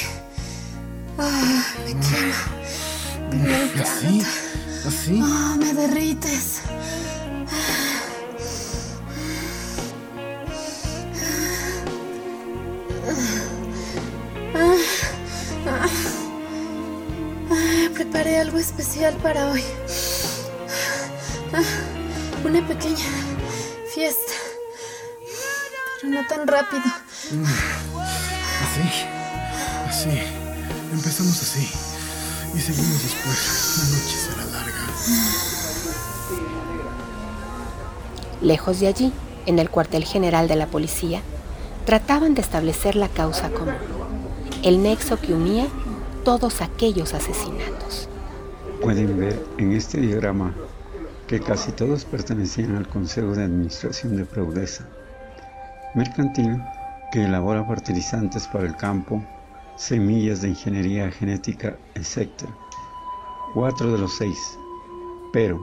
Ah, 1.19 1.63
me 1.85 1.91
quema. 1.91 2.35
Me 3.29 3.63
encanta. 3.63 3.83
Así, 3.83 4.44
así. 4.87 5.19
Ah, 5.23 5.55
me 5.59 5.73
derrites. 5.73 6.61
Preparé 17.93 18.39
algo 18.39 18.57
especial 18.57 19.15
para 19.17 19.51
hoy. 19.51 19.63
Una 22.43 22.67
pequeña 22.67 23.05
fiesta. 23.93 24.33
Pero 26.01 26.13
no 26.13 26.27
tan 26.27 26.47
rápido. 26.47 26.83
Así, 28.61 29.05
así. 29.89 30.09
Empezamos 30.93 31.41
así. 31.41 31.71
Y 32.53 32.59
seguimos 32.59 33.03
después. 33.03 33.37
La 33.77 33.85
noche 33.97 34.15
será 34.17 34.24
larga. 34.24 34.24
Lejos 38.41 38.79
de 38.79 38.87
allí, 38.87 39.13
en 39.45 39.59
el 39.59 39.69
cuartel 39.69 40.03
general 40.03 40.47
de 40.47 40.55
la 40.55 40.67
policía, 40.67 41.21
trataban 41.85 42.33
de 42.33 42.41
establecer 42.41 42.95
la 42.95 43.07
causa 43.07 43.49
común, 43.49 43.75
el 44.63 44.81
nexo 44.81 45.19
que 45.19 45.33
unía 45.33 45.67
todos 46.23 46.61
aquellos 46.61 47.13
asesinatos. 47.13 48.09
Pueden 48.81 49.17
ver 49.19 49.43
en 49.57 49.73
este 49.73 49.99
diagrama 49.99 50.53
que 51.27 51.39
casi 51.39 51.71
todos 51.71 52.05
pertenecían 52.05 52.75
al 52.75 52.87
Consejo 52.87 53.33
de 53.33 53.43
Administración 53.43 54.17
de 54.17 54.25
Preudesa, 54.25 54.87
mercantil 55.93 56.61
que 57.11 57.25
elabora 57.25 57.63
fertilizantes 57.65 58.47
para 58.47 58.65
el 58.65 58.75
campo, 58.75 59.23
semillas 59.75 60.41
de 60.41 60.49
ingeniería 60.49 61.11
genética, 61.11 61.77
etc. 61.95 62.29
Cuatro 63.53 63.91
de 63.91 63.97
los 63.99 64.15
seis. 64.17 64.37
Pero, 65.35 65.59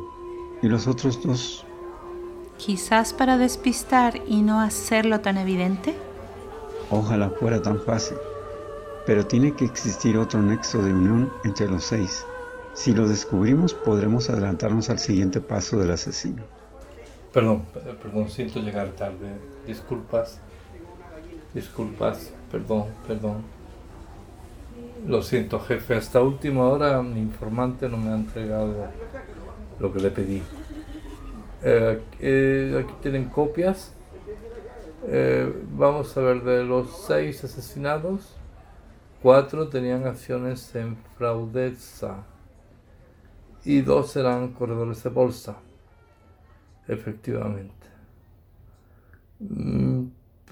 ¿y 0.60 0.68
los 0.68 0.86
otros 0.86 1.22
dos? 1.22 1.64
Quizás 2.58 3.14
para 3.14 3.38
despistar 3.38 4.20
y 4.26 4.42
no 4.42 4.60
hacerlo 4.60 5.20
tan 5.20 5.38
evidente. 5.38 5.94
Ojalá 6.90 7.30
fuera 7.30 7.62
tan 7.62 7.80
fácil. 7.80 8.18
Pero 9.06 9.26
tiene 9.26 9.54
que 9.54 9.64
existir 9.64 10.18
otro 10.18 10.42
nexo 10.42 10.82
de 10.82 10.92
unión 10.92 11.32
entre 11.44 11.70
los 11.70 11.84
seis. 11.84 12.26
Si 12.74 12.92
lo 12.92 13.08
descubrimos, 13.08 13.72
podremos 13.72 14.28
adelantarnos 14.28 14.90
al 14.90 14.98
siguiente 14.98 15.40
paso 15.40 15.78
del 15.78 15.92
asesino. 15.92 16.42
Perdón, 17.32 17.62
perdón, 18.02 18.28
siento 18.28 18.60
llegar 18.60 18.88
tarde. 18.88 19.38
Disculpas. 19.66 20.38
Disculpas, 21.54 22.30
perdón, 22.50 22.88
perdón. 23.06 23.36
Lo 25.06 25.22
siento, 25.22 25.58
jefe. 25.60 25.94
Hasta 25.94 26.20
última 26.20 26.64
hora 26.64 27.00
mi 27.00 27.20
informante 27.20 27.88
no 27.88 27.96
me 27.96 28.10
ha 28.10 28.16
entregado 28.16 28.74
lo 29.82 29.92
que 29.92 30.00
le 30.00 30.10
pedí. 30.10 30.42
Eh, 31.64 32.00
eh, 32.20 32.84
aquí 32.84 32.94
tienen 33.02 33.28
copias. 33.28 33.92
Eh, 35.08 35.52
vamos 35.72 36.16
a 36.16 36.20
ver, 36.20 36.44
de 36.44 36.64
los 36.64 37.04
seis 37.06 37.42
asesinados, 37.42 38.36
cuatro 39.20 39.68
tenían 39.68 40.06
acciones 40.06 40.72
en 40.76 40.96
fraudeza 41.18 42.24
y 43.64 43.80
dos 43.80 44.16
eran 44.16 44.52
corredores 44.52 45.02
de 45.02 45.10
bolsa. 45.10 45.56
Efectivamente. 46.86 47.72
Mm, 49.40 50.06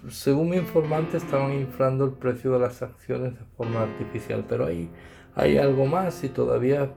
según 0.09 0.51
mi 0.51 0.57
informante 0.57 1.19
estaban 1.19 1.53
inflando 1.53 2.05
el 2.05 2.12
precio 2.12 2.53
de 2.53 2.59
las 2.59 2.83
acciones 2.83 3.35
de 3.35 3.45
forma 3.57 3.83
artificial, 3.83 4.45
pero 4.49 4.66
hay, 4.66 4.90
hay 5.37 5.59
algo 5.59 5.87
más 5.87 6.25
y 6.25 6.29
todavía 6.29 6.93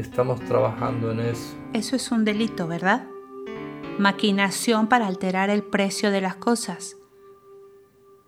estamos 0.00 0.40
trabajando 0.40 1.12
en 1.12 1.20
eso. 1.20 1.54
Eso 1.72 1.96
es 1.96 2.10
un 2.10 2.24
delito, 2.24 2.66
¿verdad? 2.66 3.06
Maquinación 3.98 4.88
para 4.88 5.06
alterar 5.06 5.50
el 5.50 5.62
precio 5.62 6.10
de 6.10 6.20
las 6.20 6.36
cosas. 6.36 6.96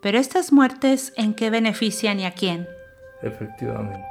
Pero 0.01 0.19
estas 0.19 0.53
muertes, 0.53 1.13
¿en 1.17 1.35
qué 1.35 1.51
benefician 1.51 2.21
y 2.21 2.25
a 2.25 2.33
quién? 2.33 2.67
Efectivamente. 3.23 4.05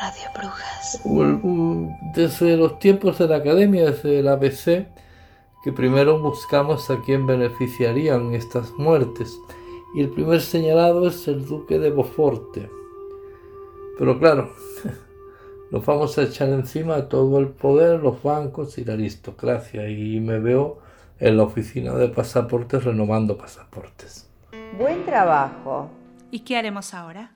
Radio 0.00 0.22
Brujas. 0.34 1.02
Desde 2.14 2.56
los 2.56 2.78
tiempos 2.78 3.18
de 3.18 3.28
la 3.28 3.36
academia, 3.36 3.90
desde 3.90 4.20
el 4.20 4.28
ABC, 4.28 4.86
que 5.62 5.72
primero 5.72 6.18
buscamos 6.18 6.90
a 6.90 7.00
quién 7.04 7.26
beneficiarían 7.26 8.34
estas 8.34 8.72
muertes. 8.72 9.38
Y 9.94 10.00
el 10.00 10.08
primer 10.08 10.40
señalado 10.40 11.06
es 11.06 11.28
el 11.28 11.44
duque 11.44 11.78
de 11.78 11.90
Beauforte. 11.90 12.70
Pero 13.98 14.18
claro, 14.18 14.50
nos 15.72 15.86
vamos 15.86 16.18
a 16.18 16.24
echar 16.24 16.50
encima 16.50 17.08
todo 17.08 17.38
el 17.38 17.48
poder, 17.48 18.00
los 18.00 18.22
bancos 18.22 18.76
y 18.76 18.84
la 18.84 18.92
aristocracia. 18.92 19.88
Y 19.88 20.20
me 20.20 20.38
veo 20.38 20.80
en 21.18 21.38
la 21.38 21.44
oficina 21.44 21.94
de 21.94 22.08
pasaportes 22.08 22.84
renovando 22.84 23.38
pasaportes. 23.38 24.28
Buen 24.78 25.06
trabajo. 25.06 25.88
¿Y 26.30 26.40
qué 26.40 26.58
haremos 26.58 26.92
ahora? 26.92 27.32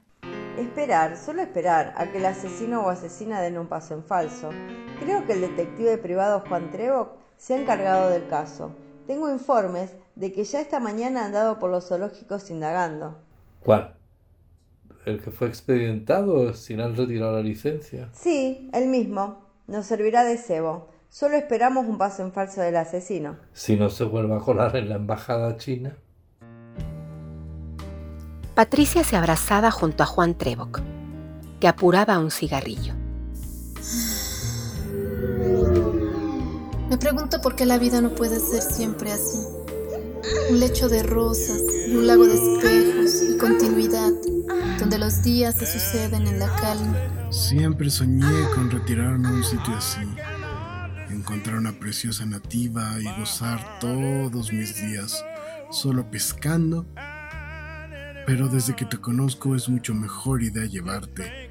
Esperar, 0.59 1.17
solo 1.17 1.41
esperar 1.41 1.95
a 1.97 2.13
que 2.13 2.19
el 2.19 2.27
asesino 2.27 2.83
o 2.83 2.91
asesina 2.91 3.41
den 3.41 3.57
un 3.57 3.69
paso 3.69 3.95
en 3.95 4.05
falso. 4.05 4.51
Creo 5.01 5.25
que 5.27 5.33
el 5.33 5.41
detective 5.41 5.97
privado 5.97 6.45
Juan 6.47 6.71
Trevo 6.71 7.17
se 7.39 7.55
ha 7.55 7.61
encargado 7.61 8.11
del 8.11 8.29
caso. 8.29 8.71
Tengo 9.07 9.33
informes 9.33 9.97
de 10.15 10.33
que 10.33 10.45
ya 10.45 10.61
esta 10.61 10.79
mañana 10.79 11.21
han 11.21 11.27
andado 11.29 11.59
por 11.59 11.71
los 11.71 11.89
zoológicos 11.89 12.51
indagando. 12.51 13.17
¿Cuál? 13.61 13.96
¿El 15.07 15.23
que 15.23 15.31
fue 15.31 15.47
expedientado 15.47 16.53
sin 16.53 16.81
han 16.81 16.97
retirado 16.97 17.37
la 17.37 17.41
licencia? 17.41 18.09
Sí, 18.13 18.69
el 18.73 18.89
mismo. 18.89 19.47
Nos 19.69 19.87
servirá 19.87 20.25
de 20.25 20.37
cebo. 20.37 20.89
Solo 21.09 21.37
esperamos 21.37 21.87
un 21.87 21.97
paso 21.97 22.25
en 22.25 22.33
falso 22.33 22.61
del 22.61 22.75
asesino. 22.75 23.37
Si 23.53 23.77
no 23.77 23.89
se 23.89 24.03
vuelve 24.03 24.35
a 24.35 24.41
colar 24.41 24.75
en 24.75 24.89
la 24.89 24.97
embajada 24.97 25.57
china. 25.59 25.97
Patricia 28.57 29.05
se 29.05 29.15
abrazaba 29.15 29.71
junto 29.71 30.03
a 30.03 30.07
Juan 30.07 30.35
Trevoc, 30.35 30.81
que 31.61 31.69
apuraba 31.69 32.19
un 32.19 32.33
cigarrillo. 32.33 32.95
Me 36.91 36.99
pregunto 36.99 37.41
por 37.41 37.55
qué 37.55 37.65
la 37.65 37.79
vida 37.79 38.01
no 38.01 38.11
puede 38.11 38.41
ser 38.41 38.61
siempre 38.61 39.13
así. 39.13 39.56
Un 40.51 40.61
lecho 40.61 40.89
de 40.89 41.03
rosas 41.03 41.61
y 41.89 41.95
un 41.95 42.07
lago 42.07 42.27
de 42.27 42.35
espejos 42.35 43.23
y 43.31 43.37
continuidad, 43.37 44.13
donde 44.79 44.99
los 44.99 45.23
días 45.23 45.57
se 45.57 45.67
suceden 45.67 46.27
en 46.27 46.39
la 46.39 46.55
calma. 46.57 46.97
Siempre 47.31 47.91
soñé 47.91 48.49
con 48.55 48.71
retirarme 48.71 49.29
a 49.29 49.33
un 49.33 49.45
sitio 49.45 49.75
así, 49.77 50.01
encontrar 51.11 51.57
una 51.57 51.79
preciosa 51.79 52.27
nativa 52.27 52.97
y 53.01 53.21
gozar 53.21 53.79
todos 53.81 54.53
mis 54.53 54.75
días 54.81 55.25
solo 55.71 56.11
pescando. 56.11 56.87
Pero 58.27 58.49
desde 58.49 58.75
que 58.75 58.85
te 58.85 58.99
conozco 58.99 59.55
es 59.55 59.69
mucho 59.69 59.95
mejor 59.95 60.43
idea 60.43 60.67
llevarte 60.67 61.51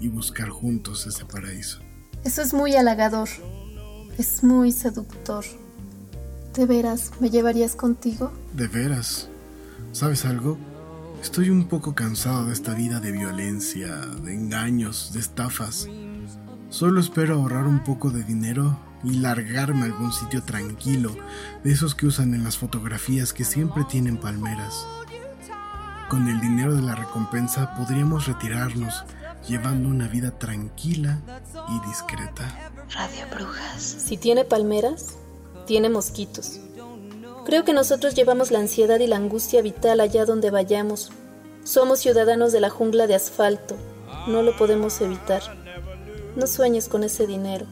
y 0.00 0.08
buscar 0.08 0.48
juntos 0.48 1.06
ese 1.06 1.24
paraíso. 1.24 1.80
Eso 2.24 2.40
es 2.40 2.54
muy 2.54 2.74
halagador. 2.74 3.28
Es 4.16 4.42
muy 4.42 4.72
seductor. 4.72 5.44
¿De 6.54 6.66
veras 6.66 7.10
me 7.18 7.30
llevarías 7.30 7.74
contigo? 7.74 8.30
De 8.52 8.68
veras. 8.68 9.28
¿Sabes 9.90 10.24
algo? 10.24 10.56
Estoy 11.20 11.50
un 11.50 11.66
poco 11.66 11.96
cansado 11.96 12.46
de 12.46 12.52
esta 12.52 12.74
vida 12.74 13.00
de 13.00 13.10
violencia, 13.10 13.88
de 13.96 14.34
engaños, 14.34 15.12
de 15.12 15.18
estafas. 15.18 15.88
Solo 16.70 17.00
espero 17.00 17.34
ahorrar 17.34 17.66
un 17.66 17.82
poco 17.82 18.10
de 18.10 18.22
dinero 18.22 18.78
y 19.02 19.14
largarme 19.14 19.82
a 19.82 19.84
algún 19.86 20.12
sitio 20.12 20.44
tranquilo, 20.44 21.16
de 21.64 21.72
esos 21.72 21.96
que 21.96 22.06
usan 22.06 22.34
en 22.34 22.44
las 22.44 22.56
fotografías 22.56 23.32
que 23.32 23.44
siempre 23.44 23.82
tienen 23.82 24.16
palmeras. 24.16 24.86
Con 26.08 26.28
el 26.28 26.40
dinero 26.40 26.76
de 26.76 26.82
la 26.82 26.94
recompensa 26.94 27.74
podríamos 27.74 28.26
retirarnos, 28.28 29.04
llevando 29.48 29.88
una 29.88 30.06
vida 30.06 30.30
tranquila 30.38 31.20
y 31.68 31.88
discreta. 31.88 32.70
Radio 32.94 33.26
Brujas. 33.34 33.82
Si 33.82 34.16
tiene 34.16 34.44
palmeras, 34.44 35.16
tiene 35.66 35.88
mosquitos. 35.88 36.60
Creo 37.44 37.64
que 37.64 37.72
nosotros 37.72 38.14
llevamos 38.14 38.50
la 38.50 38.60
ansiedad 38.60 38.98
y 39.00 39.06
la 39.06 39.16
angustia 39.16 39.60
vital 39.60 40.00
allá 40.00 40.24
donde 40.24 40.50
vayamos. 40.50 41.12
Somos 41.62 42.00
ciudadanos 42.00 42.52
de 42.52 42.60
la 42.60 42.70
jungla 42.70 43.06
de 43.06 43.14
asfalto. 43.14 43.76
No 44.28 44.42
lo 44.42 44.56
podemos 44.56 45.00
evitar. 45.00 45.42
No 46.36 46.46
sueñes 46.46 46.88
con 46.88 47.04
ese 47.04 47.26
dinero. 47.26 47.66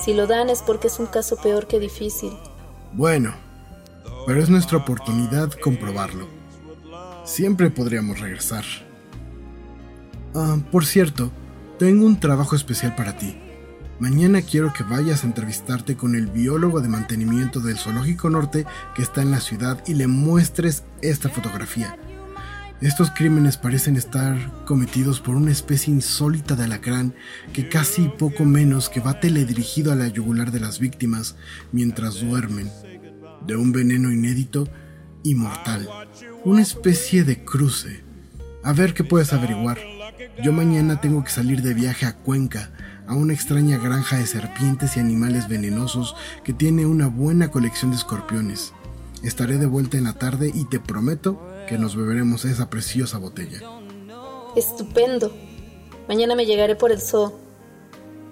Si 0.00 0.12
lo 0.12 0.26
dan 0.26 0.50
es 0.50 0.62
porque 0.62 0.88
es 0.88 0.98
un 0.98 1.06
caso 1.06 1.36
peor 1.36 1.66
que 1.66 1.78
difícil. 1.78 2.32
Bueno, 2.92 3.34
pero 4.26 4.42
es 4.42 4.48
nuestra 4.48 4.78
oportunidad 4.78 5.52
comprobarlo. 5.52 6.26
Siempre 7.24 7.70
podríamos 7.70 8.18
regresar. 8.20 8.64
Ah, 10.34 10.58
por 10.70 10.84
cierto, 10.84 11.30
tengo 11.78 12.06
un 12.06 12.18
trabajo 12.18 12.56
especial 12.56 12.94
para 12.96 13.16
ti. 13.16 13.36
Mañana 14.02 14.42
quiero 14.42 14.72
que 14.72 14.82
vayas 14.82 15.22
a 15.22 15.28
entrevistarte 15.28 15.96
con 15.96 16.16
el 16.16 16.26
biólogo 16.26 16.80
de 16.80 16.88
mantenimiento 16.88 17.60
del 17.60 17.78
Zoológico 17.78 18.28
Norte 18.30 18.66
que 18.96 19.02
está 19.02 19.22
en 19.22 19.30
la 19.30 19.38
ciudad 19.38 19.80
y 19.86 19.94
le 19.94 20.08
muestres 20.08 20.82
esta 21.02 21.28
fotografía. 21.28 21.96
Estos 22.80 23.12
crímenes 23.12 23.58
parecen 23.58 23.96
estar 23.96 24.64
cometidos 24.64 25.20
por 25.20 25.36
una 25.36 25.52
especie 25.52 25.94
insólita 25.94 26.56
de 26.56 26.64
alacrán 26.64 27.14
que 27.52 27.68
casi 27.68 28.08
poco 28.08 28.44
menos 28.44 28.88
que 28.88 28.98
va 28.98 29.20
teledirigido 29.20 29.92
a 29.92 29.94
la 29.94 30.08
yugular 30.08 30.50
de 30.50 30.58
las 30.58 30.80
víctimas 30.80 31.36
mientras 31.70 32.20
duermen, 32.20 32.72
de 33.46 33.54
un 33.54 33.70
veneno 33.70 34.10
inédito 34.10 34.68
y 35.22 35.36
mortal, 35.36 35.88
una 36.42 36.62
especie 36.62 37.22
de 37.22 37.44
cruce. 37.44 38.02
A 38.64 38.72
ver 38.72 38.94
qué 38.94 39.04
puedes 39.04 39.32
averiguar. 39.32 39.78
Yo 40.42 40.52
mañana 40.52 41.00
tengo 41.00 41.22
que 41.22 41.30
salir 41.30 41.62
de 41.62 41.74
viaje 41.74 42.04
a 42.04 42.16
Cuenca, 42.16 42.72
a 43.06 43.14
una 43.14 43.32
extraña 43.32 43.78
granja 43.78 44.16
de 44.16 44.26
serpientes 44.26 44.96
y 44.96 45.00
animales 45.00 45.48
venenosos 45.48 46.14
que 46.44 46.52
tiene 46.52 46.86
una 46.86 47.08
buena 47.08 47.50
colección 47.50 47.90
de 47.90 47.96
escorpiones. 47.96 48.72
Estaré 49.22 49.58
de 49.58 49.66
vuelta 49.66 49.98
en 49.98 50.04
la 50.04 50.14
tarde 50.14 50.50
y 50.52 50.64
te 50.64 50.80
prometo 50.80 51.40
que 51.68 51.78
nos 51.78 51.96
beberemos 51.96 52.44
esa 52.44 52.70
preciosa 52.70 53.18
botella. 53.18 53.60
Estupendo. 54.56 55.32
Mañana 56.08 56.34
me 56.34 56.46
llegaré 56.46 56.74
por 56.74 56.90
el 56.90 57.00
zoo. 57.00 57.38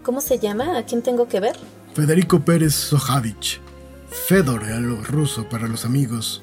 ¿Cómo 0.02 0.20
se 0.20 0.38
llama? 0.38 0.78
¿A 0.78 0.84
quién 0.84 1.02
tengo 1.02 1.28
que 1.28 1.40
ver? 1.40 1.56
Federico 1.94 2.40
Pérez 2.40 2.74
Sojavich. 2.74 3.60
Fedor 4.08 4.64
a 4.64 4.80
lo 4.80 5.02
ruso 5.02 5.48
para 5.48 5.68
los 5.68 5.84
amigos. 5.84 6.42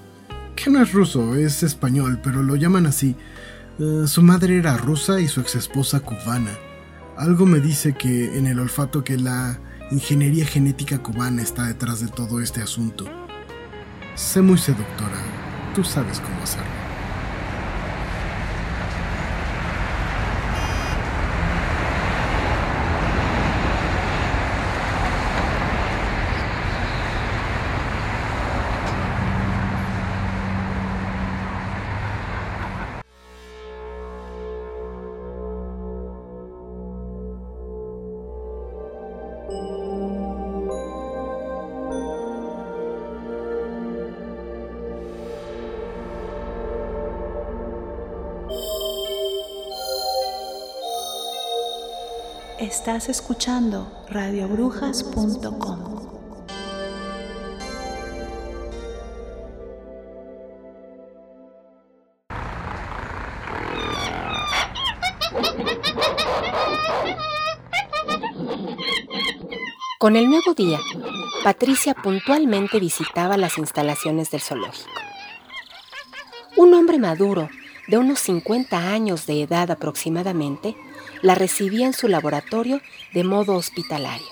Que 0.55 0.69
no 0.69 0.81
es 0.81 0.91
ruso, 0.93 1.35
es 1.35 1.63
español, 1.63 2.19
pero 2.23 2.41
lo 2.41 2.55
llaman 2.55 2.85
así. 2.85 3.15
Eh, 3.79 4.03
su 4.07 4.23
madre 4.23 4.57
era 4.57 4.77
rusa 4.77 5.19
y 5.19 5.27
su 5.27 5.41
ex 5.41 5.55
esposa 5.55 5.99
cubana. 5.99 6.51
Algo 7.17 7.47
me 7.47 7.59
dice 7.59 7.93
que 7.93 8.37
en 8.37 8.45
el 8.45 8.59
olfato 8.59 9.03
que 9.03 9.17
la 9.17 9.59
ingeniería 9.89 10.45
genética 10.45 10.99
cubana 10.99 11.41
está 11.41 11.65
detrás 11.65 11.99
de 11.99 12.09
todo 12.09 12.41
este 12.41 12.61
asunto. 12.61 13.05
Sé 14.13 14.43
muy 14.43 14.59
seductora, 14.59 15.17
tú 15.73 15.83
sabes 15.83 16.19
cómo 16.19 16.43
hacerlo. 16.43 16.86
Estás 52.67 53.07
escuchando 53.07 53.89
radiobrujas.com. 54.09 55.79
Con 69.97 70.17
el 70.17 70.29
nuevo 70.29 70.53
día, 70.53 70.77
Patricia 71.45 71.93
puntualmente 71.93 72.81
visitaba 72.81 73.37
las 73.37 73.57
instalaciones 73.57 74.29
del 74.29 74.41
zoológico. 74.41 74.89
Un 76.57 76.73
hombre 76.73 76.99
maduro, 76.99 77.47
de 77.87 77.97
unos 77.97 78.19
50 78.19 78.77
años 78.91 79.25
de 79.25 79.43
edad 79.43 79.71
aproximadamente, 79.71 80.75
la 81.21 81.35
recibía 81.35 81.85
en 81.85 81.93
su 81.93 82.07
laboratorio 82.07 82.81
de 83.13 83.23
modo 83.23 83.55
hospitalario. 83.55 84.27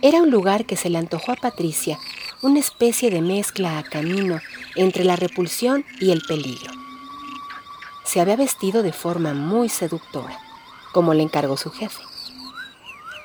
Era 0.00 0.20
un 0.20 0.30
lugar 0.30 0.66
que 0.66 0.76
se 0.76 0.90
le 0.90 0.98
antojó 0.98 1.32
a 1.32 1.36
Patricia, 1.36 1.98
una 2.42 2.58
especie 2.58 3.10
de 3.10 3.22
mezcla 3.22 3.78
a 3.78 3.84
camino 3.84 4.40
entre 4.74 5.04
la 5.04 5.16
repulsión 5.16 5.84
y 6.00 6.10
el 6.10 6.22
peligro. 6.22 6.72
Se 8.04 8.20
había 8.20 8.36
vestido 8.36 8.82
de 8.82 8.92
forma 8.92 9.32
muy 9.32 9.68
seductora, 9.68 10.38
como 10.92 11.14
le 11.14 11.22
encargó 11.22 11.56
su 11.56 11.70
jefe. 11.70 12.02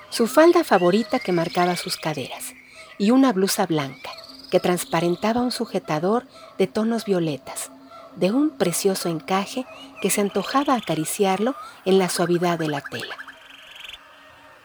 Su 0.09 0.27
falda 0.27 0.63
favorita 0.63 1.19
que 1.19 1.31
marcaba 1.31 1.75
sus 1.75 1.97
caderas 1.97 2.53
y 2.97 3.11
una 3.11 3.33
blusa 3.33 3.65
blanca 3.65 4.11
que 4.51 4.59
transparentaba 4.59 5.41
un 5.41 5.51
sujetador 5.51 6.27
de 6.57 6.67
tonos 6.67 7.05
violetas, 7.05 7.71
de 8.17 8.31
un 8.31 8.49
precioso 8.49 9.09
encaje 9.09 9.65
que 10.01 10.09
se 10.09 10.21
antojaba 10.21 10.75
acariciarlo 10.75 11.55
en 11.85 11.99
la 11.99 12.09
suavidad 12.09 12.59
de 12.59 12.67
la 12.67 12.81
tela. 12.81 13.15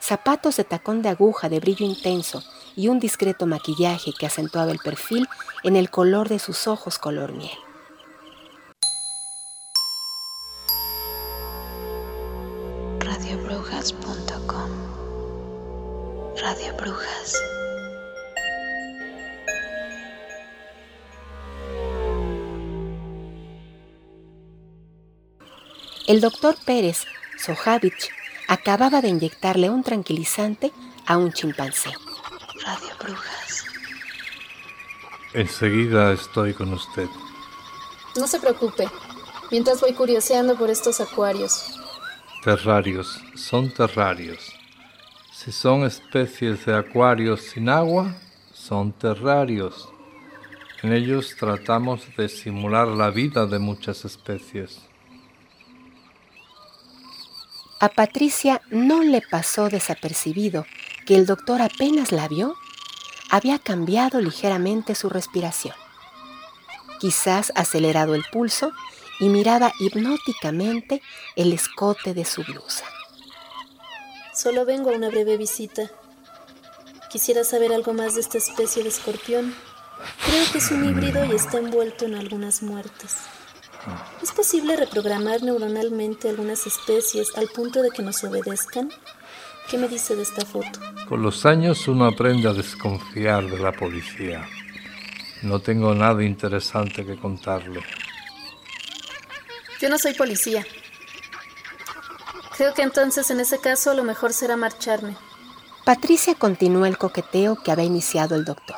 Zapatos 0.00 0.56
de 0.56 0.64
tacón 0.64 1.02
de 1.02 1.10
aguja 1.10 1.48
de 1.48 1.60
brillo 1.60 1.86
intenso 1.86 2.42
y 2.74 2.88
un 2.88 2.98
discreto 2.98 3.46
maquillaje 3.46 4.12
que 4.18 4.26
acentuaba 4.26 4.72
el 4.72 4.78
perfil 4.78 5.28
en 5.62 5.76
el 5.76 5.90
color 5.90 6.28
de 6.28 6.38
sus 6.38 6.66
ojos 6.66 6.98
color 6.98 7.32
miel. 7.32 7.50
radiobrujas.com 13.00 14.70
Radio 16.36 16.74
Brujas 16.76 17.61
El 26.12 26.20
doctor 26.20 26.56
Pérez 26.66 27.06
Sojavich 27.38 28.10
acababa 28.46 29.00
de 29.00 29.08
inyectarle 29.08 29.70
un 29.70 29.82
tranquilizante 29.82 30.70
a 31.06 31.16
un 31.16 31.32
chimpancé. 31.32 31.88
Radio 32.66 32.94
Brujas. 33.02 33.64
Enseguida 35.32 36.12
estoy 36.12 36.52
con 36.52 36.70
usted. 36.74 37.06
No 38.14 38.26
se 38.26 38.38
preocupe, 38.38 38.90
mientras 39.50 39.80
voy 39.80 39.94
curioseando 39.94 40.54
por 40.54 40.68
estos 40.68 41.00
acuarios. 41.00 41.80
Terrarios, 42.44 43.18
son 43.34 43.72
terrarios. 43.72 44.52
Si 45.32 45.50
son 45.50 45.84
especies 45.84 46.66
de 46.66 46.76
acuarios 46.76 47.40
sin 47.40 47.70
agua, 47.70 48.14
son 48.52 48.92
terrarios. 48.92 49.88
En 50.82 50.92
ellos 50.92 51.34
tratamos 51.40 52.02
de 52.18 52.28
simular 52.28 52.86
la 52.86 53.08
vida 53.08 53.46
de 53.46 53.58
muchas 53.58 54.04
especies. 54.04 54.91
A 57.82 57.88
Patricia 57.88 58.62
no 58.70 59.02
le 59.02 59.22
pasó 59.22 59.68
desapercibido 59.68 60.66
que 61.04 61.16
el 61.16 61.26
doctor 61.26 61.60
apenas 61.60 62.12
la 62.12 62.28
vio, 62.28 62.54
había 63.28 63.58
cambiado 63.58 64.20
ligeramente 64.20 64.94
su 64.94 65.08
respiración. 65.08 65.74
Quizás 67.00 67.50
acelerado 67.56 68.14
el 68.14 68.22
pulso 68.30 68.70
y 69.18 69.30
miraba 69.30 69.72
hipnóticamente 69.80 71.02
el 71.34 71.52
escote 71.52 72.14
de 72.14 72.24
su 72.24 72.44
blusa. 72.44 72.84
Solo 74.32 74.64
vengo 74.64 74.90
a 74.90 74.94
una 74.94 75.08
breve 75.08 75.36
visita. 75.36 75.90
Quisiera 77.10 77.42
saber 77.42 77.72
algo 77.72 77.94
más 77.94 78.14
de 78.14 78.20
esta 78.20 78.38
especie 78.38 78.84
de 78.84 78.90
escorpión. 78.90 79.56
Creo 80.24 80.44
que 80.52 80.58
es 80.58 80.70
un 80.70 80.88
híbrido 80.88 81.24
y 81.24 81.34
está 81.34 81.58
envuelto 81.58 82.04
en 82.04 82.14
algunas 82.14 82.62
muertes. 82.62 83.16
¿Es 84.22 84.30
posible 84.30 84.76
reprogramar 84.76 85.42
neuronalmente 85.42 86.28
algunas 86.28 86.66
especies 86.66 87.36
al 87.36 87.48
punto 87.48 87.82
de 87.82 87.90
que 87.90 88.02
nos 88.02 88.22
obedezcan? 88.22 88.90
¿Qué 89.68 89.76
me 89.76 89.88
dice 89.88 90.14
de 90.14 90.22
esta 90.22 90.44
foto? 90.46 90.78
Con 91.08 91.22
los 91.22 91.44
años 91.46 91.88
uno 91.88 92.04
aprende 92.06 92.48
a 92.48 92.52
desconfiar 92.52 93.44
de 93.50 93.58
la 93.58 93.72
policía. 93.72 94.46
No 95.42 95.58
tengo 95.58 95.94
nada 95.94 96.22
interesante 96.22 97.04
que 97.04 97.16
contarle. 97.16 97.82
Yo 99.80 99.88
no 99.88 99.98
soy 99.98 100.14
policía. 100.14 100.64
Creo 102.56 102.74
que 102.74 102.82
entonces 102.82 103.28
en 103.30 103.40
ese 103.40 103.58
caso 103.58 103.94
lo 103.94 104.04
mejor 104.04 104.32
será 104.32 104.56
marcharme. 104.56 105.16
Patricia 105.84 106.36
continuó 106.36 106.86
el 106.86 106.98
coqueteo 106.98 107.60
que 107.60 107.72
había 107.72 107.86
iniciado 107.86 108.36
el 108.36 108.44
doctor. 108.44 108.76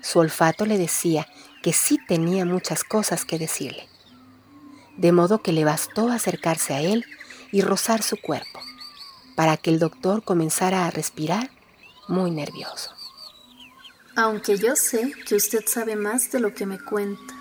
Su 0.00 0.20
olfato 0.20 0.64
le 0.64 0.78
decía 0.78 1.28
que 1.62 1.74
sí 1.74 1.98
tenía 2.08 2.46
muchas 2.46 2.84
cosas 2.84 3.26
que 3.26 3.38
decirle 3.38 3.88
de 4.98 5.12
modo 5.12 5.40
que 5.40 5.52
le 5.52 5.64
bastó 5.64 6.10
acercarse 6.10 6.74
a 6.74 6.80
él 6.80 7.06
y 7.50 7.62
rozar 7.62 8.02
su 8.02 8.16
cuerpo, 8.16 8.60
para 9.36 9.56
que 9.56 9.70
el 9.70 9.78
doctor 9.78 10.22
comenzara 10.22 10.86
a 10.86 10.90
respirar 10.90 11.50
muy 12.08 12.30
nervioso. 12.30 12.90
Aunque 14.16 14.58
yo 14.58 14.74
sé 14.74 15.12
que 15.26 15.36
usted 15.36 15.64
sabe 15.66 15.94
más 15.94 16.32
de 16.32 16.40
lo 16.40 16.52
que 16.52 16.66
me 16.66 16.78
cuenta, 16.80 17.34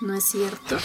¿no 0.00 0.14
es 0.14 0.24
cierto? 0.24 0.78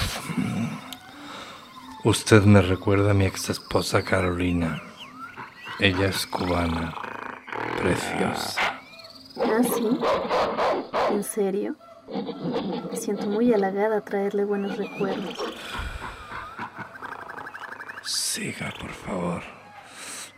Usted 2.04 2.42
me 2.44 2.62
recuerda 2.64 3.12
a 3.12 3.14
mi 3.14 3.26
ex 3.26 3.50
esposa 3.50 4.04
Carolina. 4.04 4.82
Ella 5.80 6.08
es 6.08 6.26
cubana, 6.26 6.96
preciosa. 7.78 8.82
¿Ah, 9.38 9.62
sí? 9.64 10.00
¿En 11.12 11.24
serio? 11.24 11.76
Me 12.90 12.98
siento 12.98 13.28
muy 13.28 13.54
halagada 13.54 14.02
traerle 14.02 14.44
buenos 14.46 14.78
recuerdos. 14.78 15.38
Siga, 18.34 18.74
por 18.80 18.90
favor. 18.92 19.44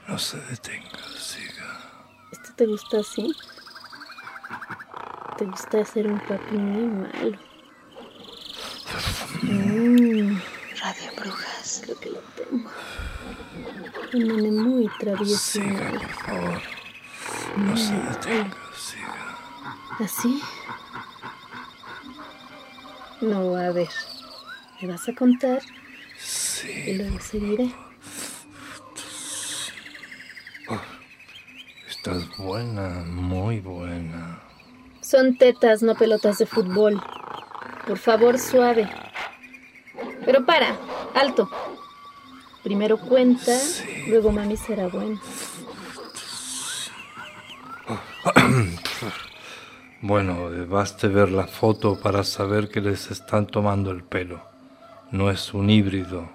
No 0.08 0.18
se 0.18 0.38
detenga, 0.50 0.98
siga. 1.16 1.80
¿Esto 2.32 2.50
te 2.56 2.66
gusta 2.66 3.02
así? 3.02 3.32
Te 5.38 5.46
gusta 5.46 5.82
hacer 5.82 6.08
un 6.08 6.20
papi 6.22 6.58
muy 6.58 6.88
malo. 6.88 7.38
Mm, 9.44 10.42
Radio 10.82 11.12
Brujas. 11.18 11.82
creo 11.84 12.00
que 12.00 12.10
lo 12.10 12.20
tengo. 12.36 12.72
Un 14.16 14.28
nene 14.28 14.52
muy 14.52 14.90
travieso. 14.98 15.38
Siga, 15.38 15.92
por 15.92 16.14
favor. 16.14 16.62
No 17.58 17.78
se 17.78 17.94
detenga, 17.94 18.58
siga. 18.76 19.38
¿Así? 20.00 20.42
No, 23.22 23.56
a 23.56 23.70
ver. 23.70 23.90
Me 24.82 24.88
vas 24.88 25.08
a 25.08 25.14
contar 25.14 25.62
Sí. 26.64 26.94
luego 26.94 27.20
seguiré. 27.20 27.72
Estás 31.90 32.38
buena, 32.38 33.04
muy 33.06 33.60
buena. 33.60 34.40
Son 35.02 35.38
tetas, 35.38 35.84
no 35.84 35.96
pelotas 35.96 36.38
de 36.38 36.46
fútbol. 36.46 37.02
Por 37.86 37.98
favor, 37.98 38.40
suave. 38.40 38.90
Pero 40.26 40.46
para, 40.46 40.78
alto. 41.14 41.50
Primero 42.64 42.98
cuenta, 42.98 43.52
luego 44.08 44.32
mami 44.32 44.56
será 44.58 44.88
buena. 44.88 45.22
Bueno, 50.06 50.50
baste 50.68 51.08
ver 51.08 51.32
la 51.32 51.48
foto 51.48 51.98
para 51.98 52.26
saber 52.26 52.68
que 52.68 52.82
les 52.82 53.10
están 53.10 53.48
tomando 53.48 53.90
el 53.90 54.04
pelo. 54.04 54.42
No 55.12 55.32
es 55.32 55.54
un 55.54 55.70
híbrido. 55.70 56.28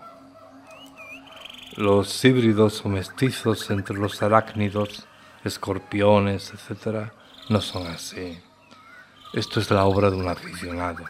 Los 1.78 2.24
híbridos 2.24 2.84
o 2.84 2.88
mestizos 2.88 3.70
entre 3.70 3.96
los 3.96 4.20
arácnidos, 4.20 5.06
escorpiones, 5.44 6.52
etc., 6.52 7.12
no 7.50 7.60
son 7.60 7.86
así. 7.86 8.40
Esto 9.32 9.60
es 9.60 9.70
la 9.70 9.84
obra 9.84 10.10
de 10.10 10.16
un 10.16 10.26
aficionado, 10.26 11.04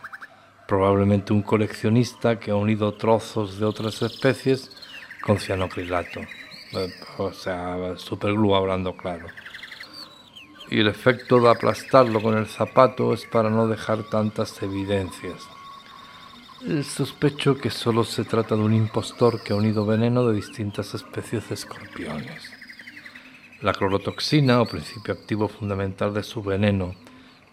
probablemente 0.67 1.33
un 1.33 1.41
coleccionista 1.41 2.39
que 2.39 2.51
ha 2.51 2.55
unido 2.55 2.93
trozos 2.93 3.59
de 3.59 3.65
otras 3.65 4.03
especies 4.03 4.77
con 5.23 5.39
cianocrilato, 5.39 6.21
Eh, 6.75 6.93
o 7.17 7.33
sea, 7.33 7.97
superglue 7.97 8.55
hablando 8.55 8.95
claro 8.95 9.27
y 10.71 10.81
el 10.81 10.89
efecto 10.89 11.41
de 11.41 11.49
aplastarlo 11.49 12.21
con 12.21 12.37
el 12.37 12.47
zapato 12.47 13.15
es 13.15 13.25
para 13.25 13.49
no 13.49 13.67
dejar 13.69 14.03
tantas 14.05 14.63
evidencias. 14.63 15.49
Eh, 16.67 16.83
Sospecho 16.83 17.57
que 17.57 17.71
solo 17.71 18.03
se 18.03 18.25
trata 18.25 18.57
de 18.57 18.63
un 18.63 18.75
impostor 18.75 19.41
que 19.41 19.53
ha 19.53 19.57
unido 19.57 19.87
veneno 19.87 20.27
de 20.27 20.35
distintas 20.35 20.93
especies 20.93 21.49
de 21.49 21.55
escorpiones. 21.55 22.51
La 23.63 23.73
clorotoxina, 23.73 24.61
o 24.61 24.67
principio 24.67 25.15
activo 25.15 25.47
fundamental 25.47 26.13
de 26.13 26.25
su 26.25 26.43
veneno, 26.43 26.97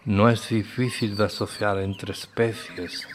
no 0.04 0.28
es 0.28 0.48
difícil 0.48 1.16
de 1.16 1.24
asociar 1.24 1.78
entre 1.78 2.12
especies. 2.12 3.06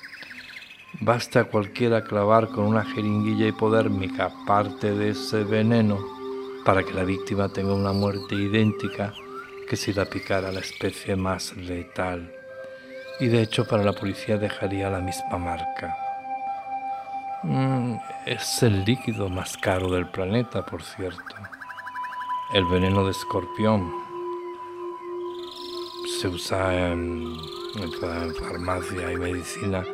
Basta 1.01 1.43
cualquiera 1.45 2.05
clavar 2.05 2.47
con 2.49 2.65
una 2.65 2.85
jeringuilla 2.85 3.47
hipodérmica 3.47 4.31
parte 4.47 4.93
de 4.93 5.09
ese 5.09 5.43
veneno 5.43 5.99
para 6.63 6.83
que 6.83 6.93
la 6.93 7.03
víctima 7.03 7.49
tenga 7.49 7.73
una 7.73 7.91
muerte 7.91 8.35
idéntica 8.35 9.13
que 9.67 9.75
si 9.75 9.91
la 9.91 10.05
picara 10.05 10.53
la 10.53 10.61
especie 10.61 11.17
más 11.17 11.55
letal. 11.57 12.40
Y 13.21 13.27
de 13.27 13.43
hecho 13.43 13.65
para 13.65 13.83
la 13.83 13.93
policía 13.93 14.39
dejaría 14.39 14.89
la 14.89 14.99
misma 14.99 15.37
marca. 15.37 15.95
Mm, 17.43 17.95
es 18.25 18.63
el 18.63 18.83
líquido 18.83 19.29
más 19.29 19.57
caro 19.57 19.91
del 19.91 20.07
planeta, 20.07 20.65
por 20.65 20.81
cierto. 20.81 21.35
El 22.55 22.65
veneno 22.65 23.05
de 23.05 23.11
escorpión 23.11 23.93
se 26.19 26.29
usa 26.29 26.89
en, 26.89 27.37
farmacia 28.39 29.11
y 29.11 29.17
medicina 29.17 29.85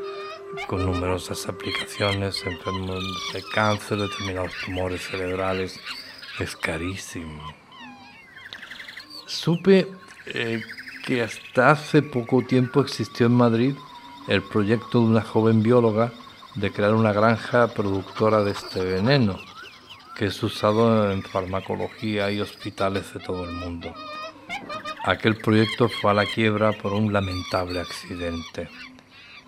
con 0.68 0.86
numerosas 0.86 1.50
aplicaciones, 1.50 2.42
enfermos 2.46 3.04
de 3.34 3.44
cáncer, 3.54 3.98
determinados 3.98 4.54
tumores 4.64 5.02
cerebrales. 5.06 5.78
Es 6.40 6.56
carísimo. 6.56 7.44
Supe 9.26 9.86
eh, 10.28 10.62
que 11.08 11.22
hasta 11.22 11.72
hace 11.72 12.02
poco 12.02 12.42
tiempo 12.42 12.82
existió 12.82 13.28
en 13.28 13.32
Madrid 13.34 13.76
el 14.28 14.44
proyecto 14.44 15.00
de 15.00 15.06
una 15.06 15.22
joven 15.22 15.64
bióloga 15.64 16.12
de 16.56 16.70
crear 16.70 16.94
una 16.94 17.14
granja 17.14 17.68
productora 17.68 18.44
de 18.44 18.52
este 18.52 18.84
veneno, 18.84 19.40
que 20.18 20.26
es 20.26 20.44
usado 20.44 21.10
en 21.10 21.24
farmacología 21.24 22.30
y 22.30 22.42
hospitales 22.42 23.14
de 23.14 23.22
todo 23.22 23.46
el 23.46 23.54
mundo. 23.54 23.94
Aquel 25.06 25.38
proyecto 25.38 25.88
fue 25.88 26.12
a 26.12 26.14
la 26.14 26.26
quiebra 26.26 26.74
por 26.74 26.92
un 26.92 27.14
lamentable 27.14 27.80
accidente. 27.80 28.68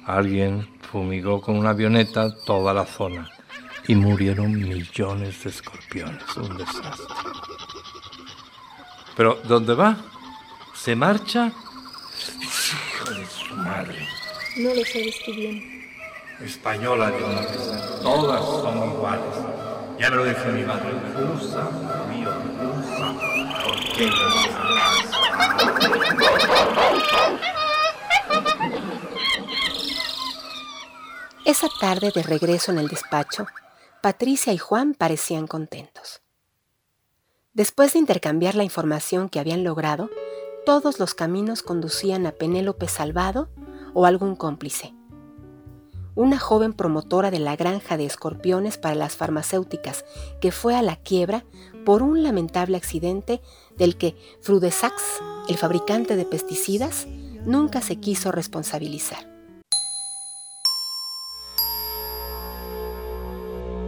Alguien 0.06 0.66
fumigó 0.90 1.42
con 1.42 1.58
una 1.58 1.72
avioneta 1.72 2.34
toda 2.46 2.74
la 2.74 2.86
zona 2.86 3.30
y 3.86 3.96
murieron 3.96 4.54
millones 4.54 5.44
de 5.44 5.50
escorpiones. 5.50 6.38
Un 6.38 6.56
desastre. 6.56 7.06
Pero, 9.18 9.38
¿dónde 9.44 9.74
va? 9.74 9.98
¿Se 10.82 10.96
marcha? 10.96 11.52
Hijo 12.42 13.12
de 13.12 13.26
su 13.26 13.54
madre. 13.56 14.08
No 14.56 14.74
lo 14.74 14.86
sabes 14.86 15.22
tú 15.26 15.34
bien. 15.34 15.62
Española 16.40 17.12
tiene 17.12 17.48
que 17.48 17.54
ser. 17.54 18.00
Todas 18.02 18.40
son 18.46 18.90
iguales. 18.90 19.36
Ya 20.00 20.10
me 20.10 20.16
lo 20.16 20.24
dice 20.24 20.46
mi 20.48 20.64
madre. 20.64 20.94
Usa, 21.36 21.70
mío, 22.08 22.32
usa. 22.80 23.14
¿Por 23.66 23.78
qué 23.94 24.10
Esa 31.44 31.68
tarde 31.82 32.14
de 32.16 32.24
regreso 32.24 32.72
en 32.72 32.78
el 32.78 32.88
despacho, 32.88 33.48
Patricia 34.02 34.54
y 34.54 34.58
Juan 34.58 34.94
parecían 34.94 35.46
contentos. 35.46 36.22
Después 37.52 37.92
de 37.92 38.00
intercambiar 38.00 38.56
la 38.56 38.64
información 38.64 39.28
que 39.28 39.42
habían 39.42 39.66
logrado, 39.66 40.10
todos 40.66 41.00
los 41.00 41.14
caminos 41.14 41.64
conducían 41.64 42.26
a 42.26 42.32
Penélope 42.32 42.88
Salvado 42.88 43.50
o 43.94 44.06
algún 44.06 44.36
cómplice. 44.36 44.94
Una 46.16 46.38
joven 46.38 46.74
promotora 46.74 47.32
de 47.32 47.40
la 47.40 47.56
granja 47.56 47.96
de 47.96 48.06
escorpiones 48.06 48.78
para 48.78 48.96
las 48.96 49.16
farmacéuticas 49.16 50.04
que 50.42 50.52
fue 50.52 50.76
a 50.76 50.82
la 50.82 50.98
quiebra 50.98 51.46
por 51.86 52.04
un 52.04 52.24
lamentable 52.24 52.78
accidente 52.78 53.42
del 53.78 53.98
que 53.98 54.16
Frudesax, 54.42 55.02
el 55.48 55.58
fabricante 55.58 56.16
de 56.16 56.26
pesticidas, 56.26 57.08
nunca 57.46 57.82
se 57.82 57.96
quiso 57.96 58.32
responsabilizar. 58.32 59.30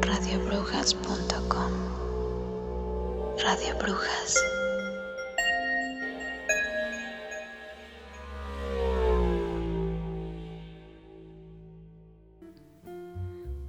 radiobrujas.com 0.02 1.72
Radio 3.44 3.76
Brujas. 3.78 4.51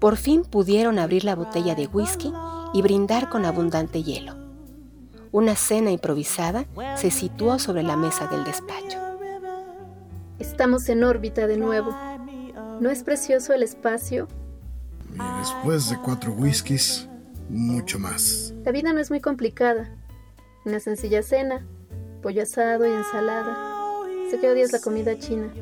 Por 0.02 0.16
fin 0.16 0.42
pudieron 0.42 0.98
abrir 0.98 1.22
la 1.22 1.36
botella 1.36 1.76
de 1.76 1.86
whisky 1.86 2.32
y 2.74 2.82
brindar 2.82 3.28
con 3.28 3.44
abundante 3.44 4.02
hielo. 4.02 4.34
Una 5.30 5.54
cena 5.54 5.92
improvisada 5.92 6.64
se 6.96 7.12
situó 7.12 7.60
sobre 7.60 7.84
la 7.84 7.96
mesa 7.96 8.26
del 8.26 8.42
despacho. 8.42 8.98
Estamos 10.40 10.88
en 10.88 11.04
órbita 11.04 11.46
de 11.46 11.56
nuevo. 11.56 11.96
¿No 12.80 12.90
es 12.90 13.04
precioso 13.04 13.52
el 13.52 13.62
espacio? 13.62 14.26
Y 15.14 15.38
después 15.38 15.88
de 15.88 15.96
cuatro 15.98 16.32
whiskies, 16.32 17.08
mucho 17.48 18.00
más. 18.00 18.52
La 18.64 18.72
vida 18.72 18.92
no 18.92 18.98
es 18.98 19.08
muy 19.08 19.20
complicada. 19.20 19.88
Una 20.64 20.80
sencilla 20.80 21.22
cena, 21.22 21.64
pollo 22.22 22.42
asado 22.42 22.88
y 22.88 22.90
ensalada. 22.90 23.56
Sé 24.28 24.40
que 24.40 24.50
odias 24.50 24.72
la 24.72 24.80
comida 24.80 25.16
china. 25.16 25.52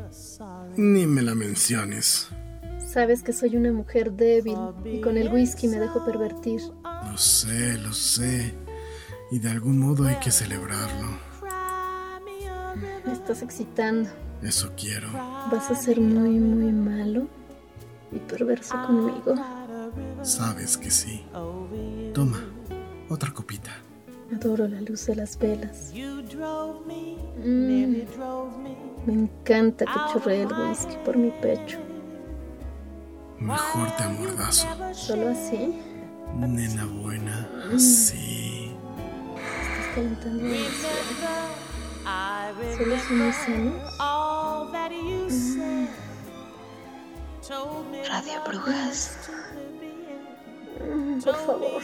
Ni 0.77 1.07
me 1.07 1.21
la 1.21 1.35
menciones. 1.35 2.31
Sabes 2.91 3.23
que 3.23 3.33
soy 3.33 3.57
una 3.57 3.71
mujer 3.71 4.11
débil 4.15 4.59
y 4.85 5.01
con 5.01 5.17
el 5.17 5.33
whisky 5.33 5.69
me 5.69 5.79
dejo 5.79 6.05
pervertir. 6.05 6.61
Lo 6.83 7.17
sé, 7.17 7.79
lo 7.79 7.93
sé. 7.93 8.53
Y 9.31 9.39
de 9.39 9.49
algún 9.49 9.79
modo 9.79 10.09
hay 10.09 10.17
que 10.17 10.33
celebrarlo. 10.33 11.07
Me 13.07 13.13
estás 13.13 13.43
excitando. 13.43 14.11
Eso 14.43 14.73
quiero. 14.77 15.09
Vas 15.53 15.71
a 15.71 15.77
ser 15.77 16.01
muy, 16.01 16.41
muy 16.41 16.73
malo 16.73 17.29
y 18.11 18.19
perverso 18.19 18.75
conmigo. 18.85 19.37
Sabes 20.23 20.77
que 20.77 20.91
sí. 20.91 21.25
Toma, 22.13 22.41
otra 23.09 23.33
copita. 23.33 23.71
Adoro 24.35 24.67
la 24.67 24.81
luz 24.81 25.07
de 25.07 25.15
las 25.15 25.39
velas. 25.39 25.93
Mm. 27.45 27.97
Me 29.07 29.13
encanta 29.13 29.85
que 29.85 30.13
chorree 30.13 30.43
el 30.43 30.53
whisky 30.53 30.97
por 31.05 31.17
mi 31.17 31.31
pecho. 31.41 31.79
Mejor 33.41 33.91
te 33.97 34.03
amordazo. 34.05 34.67
¿Solo 34.95 35.31
así? 35.31 35.81
Nena 36.37 36.85
buena, 36.87 37.49
así. 37.75 38.77
Estás 39.37 39.95
calentando 39.95 40.45
demasiado. 40.45 41.51
¿Solo 42.77 42.97
son 42.99 43.27
mis 43.27 43.37
senos? 43.37 43.75
Radio 48.09 48.43
Brujas. 48.47 49.19
Mm, 50.81 51.21
Por 51.21 51.35
favor. 51.37 51.83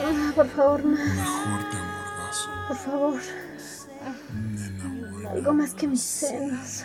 Ah, 0.00 0.32
por 0.34 0.48
favor, 0.48 0.84
más. 0.84 1.00
Mejor 1.14 1.70
te 1.70 1.76
amordazo. 1.76 2.50
Por 2.68 2.76
favor. 2.76 3.20
Nena 4.32 5.10
buena, 5.10 5.30
Algo 5.30 5.52
más 5.54 5.74
que 5.74 5.86
mis 5.88 6.02
senos. 6.02 6.84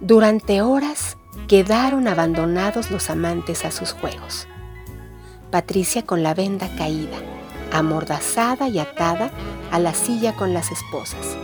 Durante 0.00 0.60
horas 0.60 1.16
quedaron 1.48 2.08
abandonados 2.08 2.90
los 2.90 3.10
amantes 3.10 3.64
a 3.64 3.70
sus 3.70 3.92
juegos. 3.92 4.46
Patricia 5.50 6.04
con 6.04 6.22
la 6.22 6.34
venda 6.34 6.68
caída, 6.76 7.16
amordazada 7.72 8.68
y 8.68 8.78
atada 8.78 9.30
a 9.70 9.78
la 9.78 9.94
silla 9.94 10.34
con 10.34 10.54
las 10.54 10.70
esposas. 10.70 11.36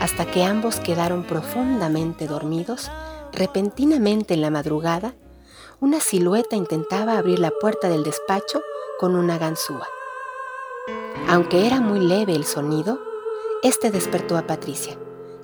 Hasta 0.00 0.26
que 0.26 0.44
ambos 0.44 0.80
quedaron 0.80 1.24
profundamente 1.24 2.26
dormidos, 2.26 2.90
repentinamente 3.32 4.34
en 4.34 4.40
la 4.40 4.50
madrugada, 4.50 5.14
una 5.80 6.00
silueta 6.00 6.56
intentaba 6.56 7.18
abrir 7.18 7.38
la 7.38 7.50
puerta 7.50 7.88
del 7.88 8.04
despacho 8.04 8.62
con 8.98 9.16
una 9.16 9.38
ganzúa. 9.38 9.86
Aunque 11.28 11.66
era 11.66 11.80
muy 11.80 12.00
leve 12.00 12.34
el 12.34 12.44
sonido, 12.44 13.00
este 13.62 13.90
despertó 13.90 14.36
a 14.36 14.46
Patricia, 14.46 14.96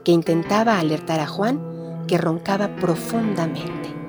que 0.04 0.12
intentaba 0.12 0.78
alertar 0.78 1.20
a 1.20 1.26
Juan, 1.26 1.79
que 2.10 2.18
roncaba 2.18 2.66
profundamente. 2.74 3.99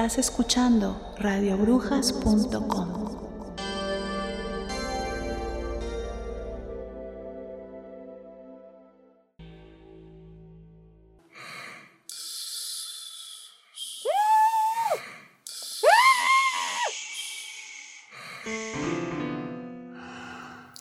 Estás 0.00 0.16
escuchando 0.16 0.98
radiobrujas.com. 1.18 2.88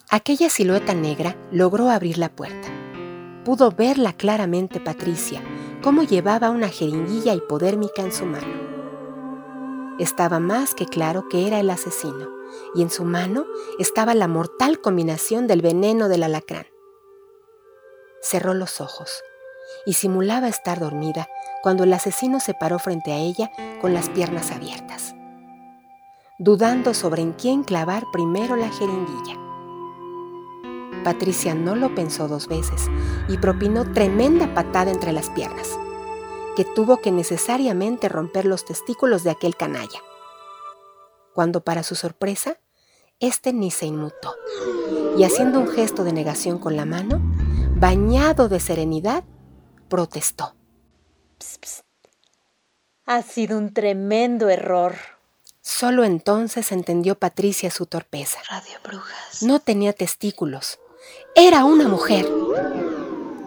Aquella 0.10 0.50
silueta 0.50 0.94
negra 0.94 1.36
logró 1.52 1.90
abrir 1.90 2.18
la 2.18 2.30
puerta. 2.30 2.70
Pudo 3.44 3.72
verla 3.72 4.14
claramente 4.14 4.80
Patricia, 4.80 5.42
cómo 5.84 6.04
llevaba 6.04 6.52
una 6.52 6.70
jeringuilla 6.70 7.34
hipodérmica 7.34 8.02
en 8.02 8.14
su 8.14 8.26
mano. 8.26 8.69
Estaba 10.00 10.40
más 10.40 10.76
que 10.76 10.86
claro 10.86 11.28
que 11.28 11.46
era 11.46 11.60
el 11.60 11.70
asesino, 11.70 12.30
y 12.74 12.82
en 12.82 12.90
su 12.90 13.04
mano 13.04 13.46
estaba 13.80 14.16
la 14.16 14.30
mortal 14.30 14.80
combinación 14.80 15.46
del 15.46 15.62
veneno 15.62 16.08
del 16.08 16.24
alacrán. 16.24 16.68
Cerró 18.22 18.54
los 18.54 18.80
ojos 18.80 19.22
y 19.86 19.94
simulaba 19.94 20.48
estar 20.48 20.80
dormida 20.80 21.28
cuando 21.62 21.84
el 21.84 21.92
asesino 21.92 22.40
se 22.40 22.54
paró 22.54 22.80
frente 22.80 23.12
a 23.12 23.18
ella 23.18 23.52
con 23.82 23.94
las 23.94 24.10
piernas 24.10 24.52
abiertas, 24.52 25.16
dudando 26.38 26.94
sobre 26.94 27.22
en 27.22 27.34
quién 27.34 27.64
clavar 27.64 28.06
primero 28.14 28.56
la 28.56 28.70
jeringuilla. 28.70 29.38
Patricia 31.04 31.56
no 31.56 31.76
lo 31.76 31.94
pensó 31.94 32.28
dos 32.28 32.48
veces 32.48 32.88
y 33.28 33.38
propinó 33.38 33.92
tremenda 33.92 34.54
patada 34.54 34.92
entre 34.92 35.12
las 35.12 35.30
piernas, 35.30 35.78
que 36.60 36.66
tuvo 36.66 36.98
que 36.98 37.14
necesariamente 37.14 38.10
romper 38.10 38.44
los 38.44 38.66
testículos 38.66 39.24
de 39.24 39.30
aquel 39.30 39.56
canalla. 39.56 40.02
Cuando 41.34 41.64
para 41.64 41.84
su 41.84 41.96
sorpresa, 41.96 42.58
éste 43.22 43.54
ni 43.54 43.72
se 43.72 43.86
inmutó, 43.86 44.36
y 45.18 45.24
haciendo 45.24 45.62
un 45.62 45.70
gesto 45.70 46.04
de 46.04 46.12
negación 46.12 46.58
con 46.58 46.76
la 46.76 46.84
mano, 46.84 47.22
bañado 47.78 48.50
de 48.50 48.60
serenidad, 48.60 49.24
protestó. 49.88 50.54
Ha 53.06 53.22
sido 53.22 53.58
un 53.58 53.74
tremendo 53.74 54.50
error. 54.50 54.96
Solo 55.62 56.04
entonces 56.04 56.74
entendió 56.74 57.18
Patricia 57.18 57.72
su 57.72 57.86
torpeza. 57.86 58.40
Radio 58.50 58.80
Brujas. 58.84 59.44
No 59.44 59.62
tenía 59.62 59.94
testículos. 59.94 60.78
Era 61.38 61.64
una 61.64 61.88
mujer. 61.88 62.30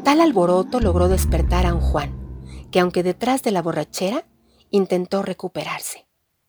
Tal 0.03 0.23
alboroto 0.23 0.81
logró 0.81 1.09
despertar 1.09 1.67
a 1.67 1.75
un 1.75 1.83
Juan, 1.83 2.22
que 2.73 2.81
aunque 2.81 3.05
detrás 3.05 3.43
de 3.43 3.53
la 3.53 3.63
borrachera, 3.63 4.25
intentó 4.71 5.23
recuperarse. 5.23 6.07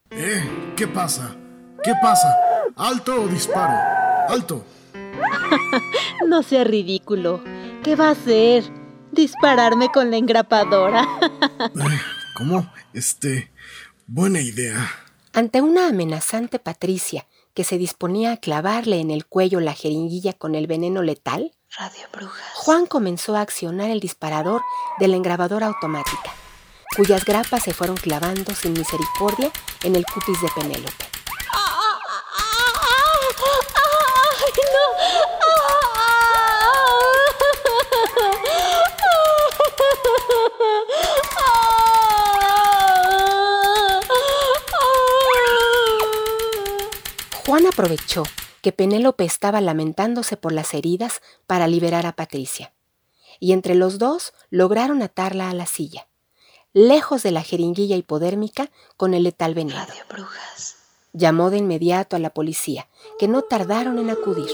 ¿Eh? 0.09 0.73
¿Qué 0.75 0.87
pasa? 0.87 1.35
¿Qué 1.83 1.91
pasa? 2.01 2.35
¿Alto 2.77 3.21
o 3.21 3.27
disparo? 3.27 3.77
¡Alto! 4.29 4.65
No 6.27 6.41
sea 6.41 6.63
ridículo. 6.63 7.43
¿Qué 7.83 7.95
va 7.95 8.07
a 8.07 8.11
hacer? 8.11 8.63
¿Dispararme 9.11 9.89
con 9.89 10.09
la 10.09 10.17
engrapadora? 10.17 11.05
Eh, 11.59 11.99
¿Cómo? 12.35 12.71
Este... 12.93 13.51
Buena 14.07 14.41
idea. 14.41 14.89
Ante 15.33 15.61
una 15.61 15.87
amenazante 15.87 16.59
Patricia 16.59 17.27
que 17.53 17.63
se 17.63 17.77
disponía 17.77 18.33
a 18.33 18.37
clavarle 18.37 18.99
en 18.99 19.11
el 19.11 19.25
cuello 19.25 19.59
la 19.59 19.73
jeringuilla 19.73 20.33
con 20.33 20.55
el 20.55 20.67
veneno 20.67 21.01
letal, 21.03 21.53
Radio 21.77 22.05
Brujas. 22.11 22.53
Juan 22.53 22.85
comenzó 22.85 23.35
a 23.35 23.41
accionar 23.41 23.89
el 23.89 23.99
disparador 23.99 24.61
de 24.99 25.07
la 25.07 25.15
engrabadora 25.15 25.65
automática, 25.65 26.31
cuyas 26.95 27.25
grapas 27.25 27.63
se 27.63 27.73
fueron 27.73 27.97
clavando 27.97 28.53
sin 28.53 28.73
misericordia 28.73 29.51
en 29.81 29.95
el 29.95 30.05
cutis 30.05 30.39
de 30.39 30.49
Penélope. 30.49 31.05
Juan 47.45 47.65
aprovechó 47.67 48.23
que 48.63 48.71
Penélope 48.71 49.25
estaba 49.25 49.59
lamentándose 49.59 50.37
por 50.37 50.53
las 50.53 50.73
heridas 50.73 51.21
para 51.47 51.67
liberar 51.67 52.05
a 52.05 52.15
Patricia, 52.15 52.73
y 53.39 53.51
entre 53.51 53.75
los 53.75 53.99
dos 53.99 54.33
lograron 54.49 55.01
atarla 55.01 55.49
a 55.49 55.53
la 55.53 55.65
silla, 55.65 56.07
lejos 56.71 57.23
de 57.23 57.31
la 57.31 57.43
jeringuilla 57.43 57.97
hipodérmica 57.97 58.71
con 58.95 59.13
el 59.13 59.23
letal 59.23 59.53
veneno. 59.53 59.85
Radio 59.85 60.03
Brujas. 60.09 60.77
Llamó 61.11 61.49
de 61.49 61.57
inmediato 61.57 62.15
a 62.15 62.19
la 62.19 62.29
policía, 62.29 62.87
que 63.19 63.27
no 63.27 63.41
tardaron 63.41 63.99
en 63.99 64.09
acudir. 64.09 64.49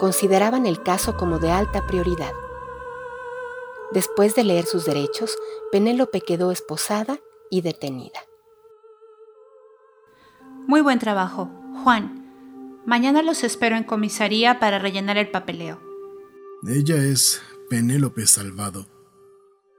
Consideraban 0.00 0.64
el 0.64 0.82
caso 0.82 1.18
como 1.18 1.38
de 1.38 1.50
alta 1.52 1.86
prioridad. 1.86 2.32
Después 3.92 4.34
de 4.34 4.44
leer 4.44 4.64
sus 4.64 4.86
derechos, 4.86 5.36
Penélope 5.70 6.22
quedó 6.22 6.50
esposada 6.50 7.20
y 7.50 7.60
detenida. 7.60 8.20
Muy 10.66 10.80
buen 10.80 10.98
trabajo. 10.98 11.50
Juan, 11.84 12.23
mañana 12.86 13.22
los 13.22 13.44
espero 13.44 13.76
en 13.76 13.84
comisaría 13.84 14.58
para 14.60 14.78
rellenar 14.78 15.16
el 15.18 15.30
papeleo. 15.30 15.80
Ella 16.66 16.96
es 16.96 17.42
Penélope 17.68 18.26
Salvado, 18.26 18.86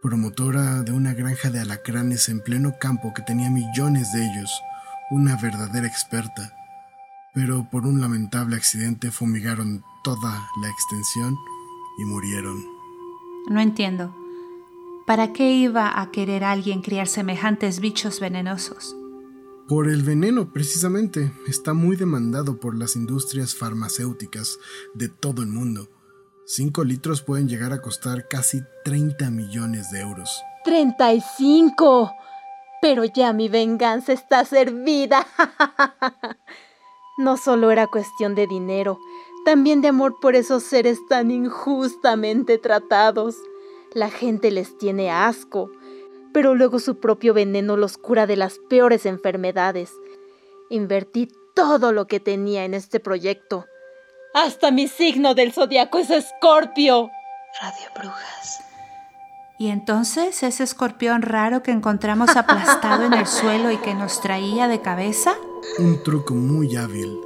promotora 0.01 0.83
de 0.83 0.91
una 0.91 1.13
granja 1.13 1.49
de 1.49 1.59
alacranes 1.59 2.29
en 2.29 2.41
pleno 2.41 2.75
campo 2.79 3.13
que 3.13 3.23
tenía 3.23 3.49
millones 3.49 4.13
de 4.13 4.25
ellos, 4.25 4.51
una 5.11 5.35
verdadera 5.35 5.87
experta. 5.87 6.53
Pero 7.33 7.67
por 7.69 7.85
un 7.85 8.01
lamentable 8.01 8.55
accidente 8.55 9.11
fumigaron 9.11 9.83
toda 10.03 10.47
la 10.61 10.69
extensión 10.69 11.35
y 11.97 12.05
murieron. 12.05 12.63
No 13.49 13.59
entiendo. 13.59 14.15
¿Para 15.05 15.33
qué 15.33 15.51
iba 15.51 15.99
a 16.01 16.11
querer 16.11 16.43
alguien 16.43 16.81
criar 16.81 17.07
semejantes 17.07 17.79
bichos 17.79 18.19
venenosos? 18.19 18.95
Por 19.67 19.89
el 19.89 20.03
veneno, 20.03 20.53
precisamente. 20.53 21.31
Está 21.47 21.73
muy 21.73 21.95
demandado 21.95 22.59
por 22.59 22.77
las 22.77 22.95
industrias 22.95 23.55
farmacéuticas 23.55 24.59
de 24.93 25.09
todo 25.09 25.41
el 25.41 25.47
mundo. 25.47 25.89
Cinco 26.45 26.83
litros 26.83 27.23
pueden 27.23 27.49
llegar 27.49 27.73
a 27.73 27.81
costar 27.81 28.27
casi 28.27 28.61
30 28.83 29.31
millones 29.31 29.89
de 29.89 30.01
euros. 30.01 30.43
¡35! 30.65 32.13
Pero 32.79 33.05
ya 33.05 33.33
mi 33.33 33.49
venganza 33.49 34.13
está 34.13 34.45
servida. 34.45 35.25
no 37.17 37.35
solo 37.35 37.71
era 37.71 37.87
cuestión 37.87 38.35
de 38.35 38.45
dinero, 38.45 38.99
también 39.45 39.81
de 39.81 39.87
amor 39.87 40.19
por 40.21 40.35
esos 40.35 40.61
seres 40.61 40.99
tan 41.09 41.31
injustamente 41.31 42.59
tratados. 42.59 43.35
La 43.95 44.11
gente 44.11 44.51
les 44.51 44.77
tiene 44.77 45.09
asco, 45.09 45.71
pero 46.35 46.53
luego 46.53 46.79
su 46.79 46.99
propio 46.99 47.33
veneno 47.33 47.77
los 47.77 47.97
cura 47.97 48.27
de 48.27 48.35
las 48.35 48.59
peores 48.69 49.05
enfermedades. 49.05 49.93
Invertí 50.69 51.29
todo 51.55 51.93
lo 51.93 52.07
que 52.07 52.19
tenía 52.19 52.65
en 52.65 52.73
este 52.73 52.99
proyecto. 52.99 53.67
Hasta 54.33 54.69
mi 54.69 54.89
signo 54.89 55.33
del 55.33 55.53
zodiaco 55.53 55.97
es 55.97 56.09
Escorpio. 56.09 57.09
Radio 57.61 57.87
Brujas. 57.95 58.59
¿Y 59.57 59.69
entonces 59.69 60.43
ese 60.43 60.63
escorpión 60.65 61.21
raro 61.21 61.63
que 61.63 61.71
encontramos 61.71 62.35
aplastado 62.35 63.05
en 63.05 63.13
el 63.13 63.27
suelo 63.27 63.71
y 63.71 63.77
que 63.77 63.93
nos 63.93 64.19
traía 64.19 64.67
de 64.67 64.81
cabeza? 64.81 65.35
Un 65.79 66.03
truco 66.03 66.33
muy 66.33 66.75
hábil. 66.75 67.17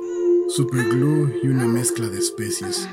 Superglue 0.49 1.39
y 1.41 1.47
una 1.47 1.65
mezcla 1.65 2.09
de 2.09 2.19
especies. 2.19 2.87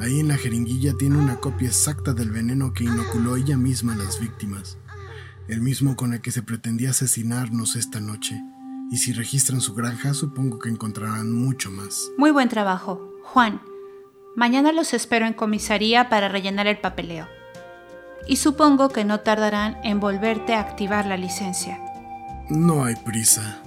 Ahí 0.00 0.20
en 0.20 0.28
la 0.28 0.38
jeringuilla 0.38 0.94
tiene 0.94 1.18
una 1.18 1.36
copia 1.38 1.68
exacta 1.68 2.14
del 2.14 2.30
veneno 2.30 2.72
que 2.72 2.84
inoculó 2.84 3.36
ella 3.36 3.58
misma 3.58 3.92
a 3.92 3.96
las 3.96 4.20
víctimas. 4.20 4.78
El 5.50 5.62
mismo 5.62 5.96
con 5.96 6.14
el 6.14 6.20
que 6.20 6.30
se 6.30 6.44
pretendía 6.44 6.90
asesinarnos 6.90 7.74
esta 7.74 7.98
noche. 7.98 8.40
Y 8.88 8.98
si 8.98 9.12
registran 9.12 9.60
su 9.60 9.74
granja, 9.74 10.14
supongo 10.14 10.60
que 10.60 10.68
encontrarán 10.68 11.32
mucho 11.32 11.72
más. 11.72 12.08
Muy 12.16 12.30
buen 12.30 12.48
trabajo. 12.48 13.12
Juan, 13.24 13.60
mañana 14.36 14.70
los 14.70 14.94
espero 14.94 15.26
en 15.26 15.32
comisaría 15.32 16.08
para 16.08 16.28
rellenar 16.28 16.68
el 16.68 16.78
papeleo. 16.78 17.26
Y 18.28 18.36
supongo 18.36 18.90
que 18.90 19.04
no 19.04 19.20
tardarán 19.20 19.76
en 19.82 19.98
volverte 19.98 20.54
a 20.54 20.60
activar 20.60 21.06
la 21.06 21.16
licencia. 21.16 21.80
No 22.48 22.84
hay 22.84 22.94
prisa. 22.94 23.60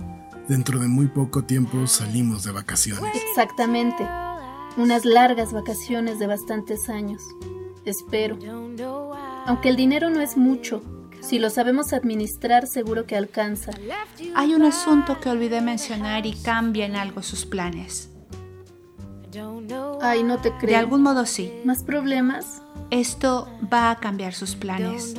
Dentro 0.47 0.79
de 0.79 0.87
muy 0.87 1.07
poco 1.07 1.43
tiempo 1.43 1.85
salimos 1.85 2.45
de 2.45 2.53
vacaciones. 2.53 3.13
Exactamente. 3.29 4.07
Unas 4.77 5.03
largas 5.03 5.51
vacaciones 5.51 6.17
de 6.17 6.27
bastantes 6.27 6.87
años. 6.87 7.21
Espero. 7.83 8.39
Aunque 9.45 9.67
el 9.67 9.75
dinero 9.75 10.09
no 10.09 10.21
es 10.21 10.37
mucho, 10.37 10.81
si 11.23 11.39
lo 11.39 11.49
sabemos 11.49 11.93
administrar 11.93 12.67
seguro 12.67 13.05
que 13.05 13.15
alcanza. 13.15 13.71
Hay 14.35 14.53
un 14.53 14.63
asunto 14.63 15.19
que 15.19 15.29
olvidé 15.29 15.61
mencionar 15.61 16.25
y 16.25 16.33
cambia 16.33 16.85
en 16.85 16.95
algo 16.95 17.23
sus 17.23 17.45
planes. 17.45 18.09
Ay, 20.01 20.23
no 20.23 20.39
te 20.39 20.51
creo. 20.51 20.69
De 20.69 20.75
algún 20.75 21.01
modo 21.01 21.25
sí. 21.25 21.51
¿Más 21.63 21.83
problemas? 21.83 22.61
Esto 22.91 23.49
va 23.71 23.89
a 23.89 23.99
cambiar 23.99 24.33
sus 24.33 24.55
planes. 24.55 25.15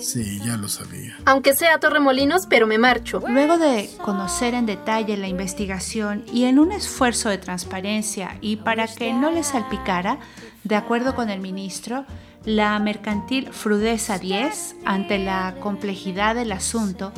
Sí, 0.00 0.40
ya 0.44 0.56
lo 0.56 0.68
sabía. 0.68 1.16
Aunque 1.24 1.54
sea 1.54 1.80
Torremolinos, 1.80 2.46
pero 2.46 2.66
me 2.66 2.78
marcho. 2.78 3.22
Luego 3.26 3.56
de 3.56 3.88
conocer 4.02 4.54
en 4.54 4.66
detalle 4.66 5.16
la 5.16 5.28
investigación 5.28 6.24
y 6.32 6.44
en 6.44 6.58
un 6.58 6.72
esfuerzo 6.72 7.28
de 7.30 7.38
transparencia 7.38 8.36
y 8.40 8.56
para 8.56 8.86
que 8.86 9.12
no 9.12 9.30
le 9.30 9.42
salpicara, 9.42 10.18
de 10.64 10.76
acuerdo 10.76 11.14
con 11.14 11.30
el 11.30 11.40
ministro, 11.40 12.04
la 12.44 12.78
mercantil 12.78 13.52
Frudeza 13.52 14.18
10, 14.18 14.76
ante 14.84 15.18
la 15.18 15.56
complejidad 15.60 16.34
del 16.34 16.52
asunto, 16.52 17.12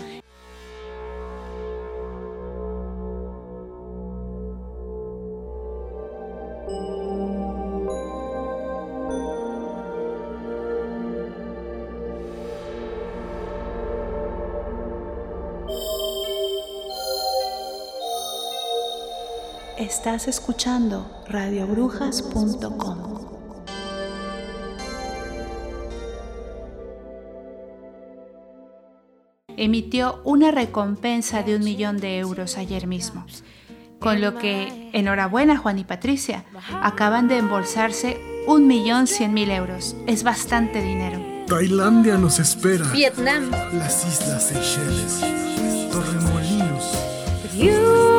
Estás 19.78 20.26
escuchando 20.26 21.04
radiobrujas.com. 21.28 23.11
Emitió 29.64 30.20
una 30.24 30.50
recompensa 30.50 31.44
de 31.44 31.54
un 31.54 31.62
millón 31.62 31.98
de 31.98 32.18
euros 32.18 32.58
ayer 32.58 32.88
mismo, 32.88 33.24
con 34.00 34.20
lo 34.20 34.36
que, 34.36 34.90
enhorabuena 34.92 35.56
Juan 35.56 35.78
y 35.78 35.84
Patricia, 35.84 36.42
acaban 36.82 37.28
de 37.28 37.38
embolsarse 37.38 38.20
un 38.48 38.66
millón 38.66 39.06
cien 39.06 39.32
mil 39.32 39.52
euros. 39.52 39.94
Es 40.08 40.24
bastante 40.24 40.82
dinero. 40.82 41.24
Tailandia 41.46 42.16
nos 42.16 42.40
espera. 42.40 42.86
Vietnam. 42.86 43.52
Las 43.74 44.04
Islas 44.04 44.48
Seychelles. 44.48 45.20
Torremolinos. 45.92 46.98
China, 47.52 48.11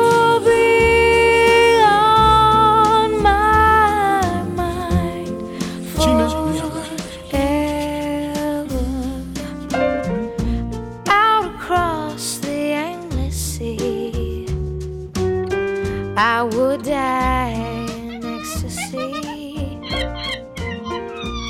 I 16.16 16.42
would 16.42 16.84
die 16.84 17.52
in 17.52 18.24
ecstasy. 18.24 19.80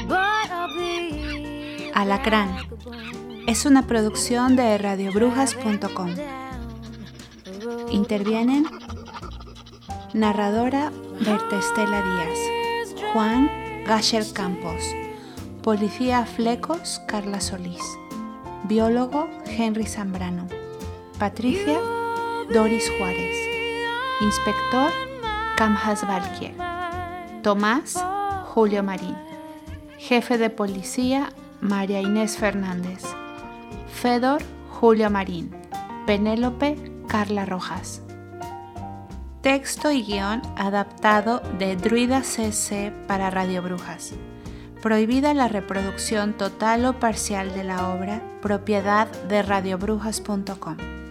But 0.08 0.50
I'll 0.50 0.74
be 0.74 1.90
Alacrán. 1.94 2.56
Es 3.46 3.66
una 3.66 3.86
producción 3.86 4.56
de 4.56 4.78
radiobrujas.com. 4.78 6.14
Intervienen 7.90 8.66
narradora 10.14 10.90
Berta 11.20 11.58
Estela 11.58 12.02
Díaz, 12.02 12.38
Juan 13.12 13.50
Gasher 13.86 14.24
Campos, 14.32 14.82
policía 15.62 16.24
Flecos 16.24 17.02
Carla 17.06 17.40
Solís, 17.40 17.82
biólogo 18.64 19.28
Henry 19.46 19.86
Zambrano, 19.86 20.46
Patricia 21.18 21.78
Doris 22.52 22.90
Juárez, 22.98 23.34
inspector 24.20 24.92
Camjas 25.56 26.06
Valquier, 26.06 26.54
Tomás 27.42 28.02
Julio 28.46 28.82
Marín, 28.82 29.16
jefe 29.98 30.38
de 30.38 30.50
policía 30.50 31.30
María 31.60 32.00
Inés 32.00 32.36
Fernández, 32.36 33.02
Fedor 33.92 34.42
Julio 34.70 35.10
Marín, 35.10 35.50
Penélope 36.06 36.76
Carla 37.08 37.44
Rojas. 37.44 38.02
Texto 39.42 39.90
y 39.90 40.02
guion 40.02 40.42
adaptado 40.56 41.42
de 41.58 41.76
Druida 41.76 42.22
CC 42.22 42.92
para 43.06 43.30
Radio 43.30 43.62
Brujas. 43.62 44.14
Prohibida 44.80 45.34
la 45.34 45.48
reproducción 45.48 46.34
total 46.34 46.86
o 46.86 46.98
parcial 46.98 47.54
de 47.54 47.64
la 47.64 47.94
obra, 47.94 48.22
propiedad 48.40 49.08
de 49.28 49.42
radiobrujas.com. 49.42 51.03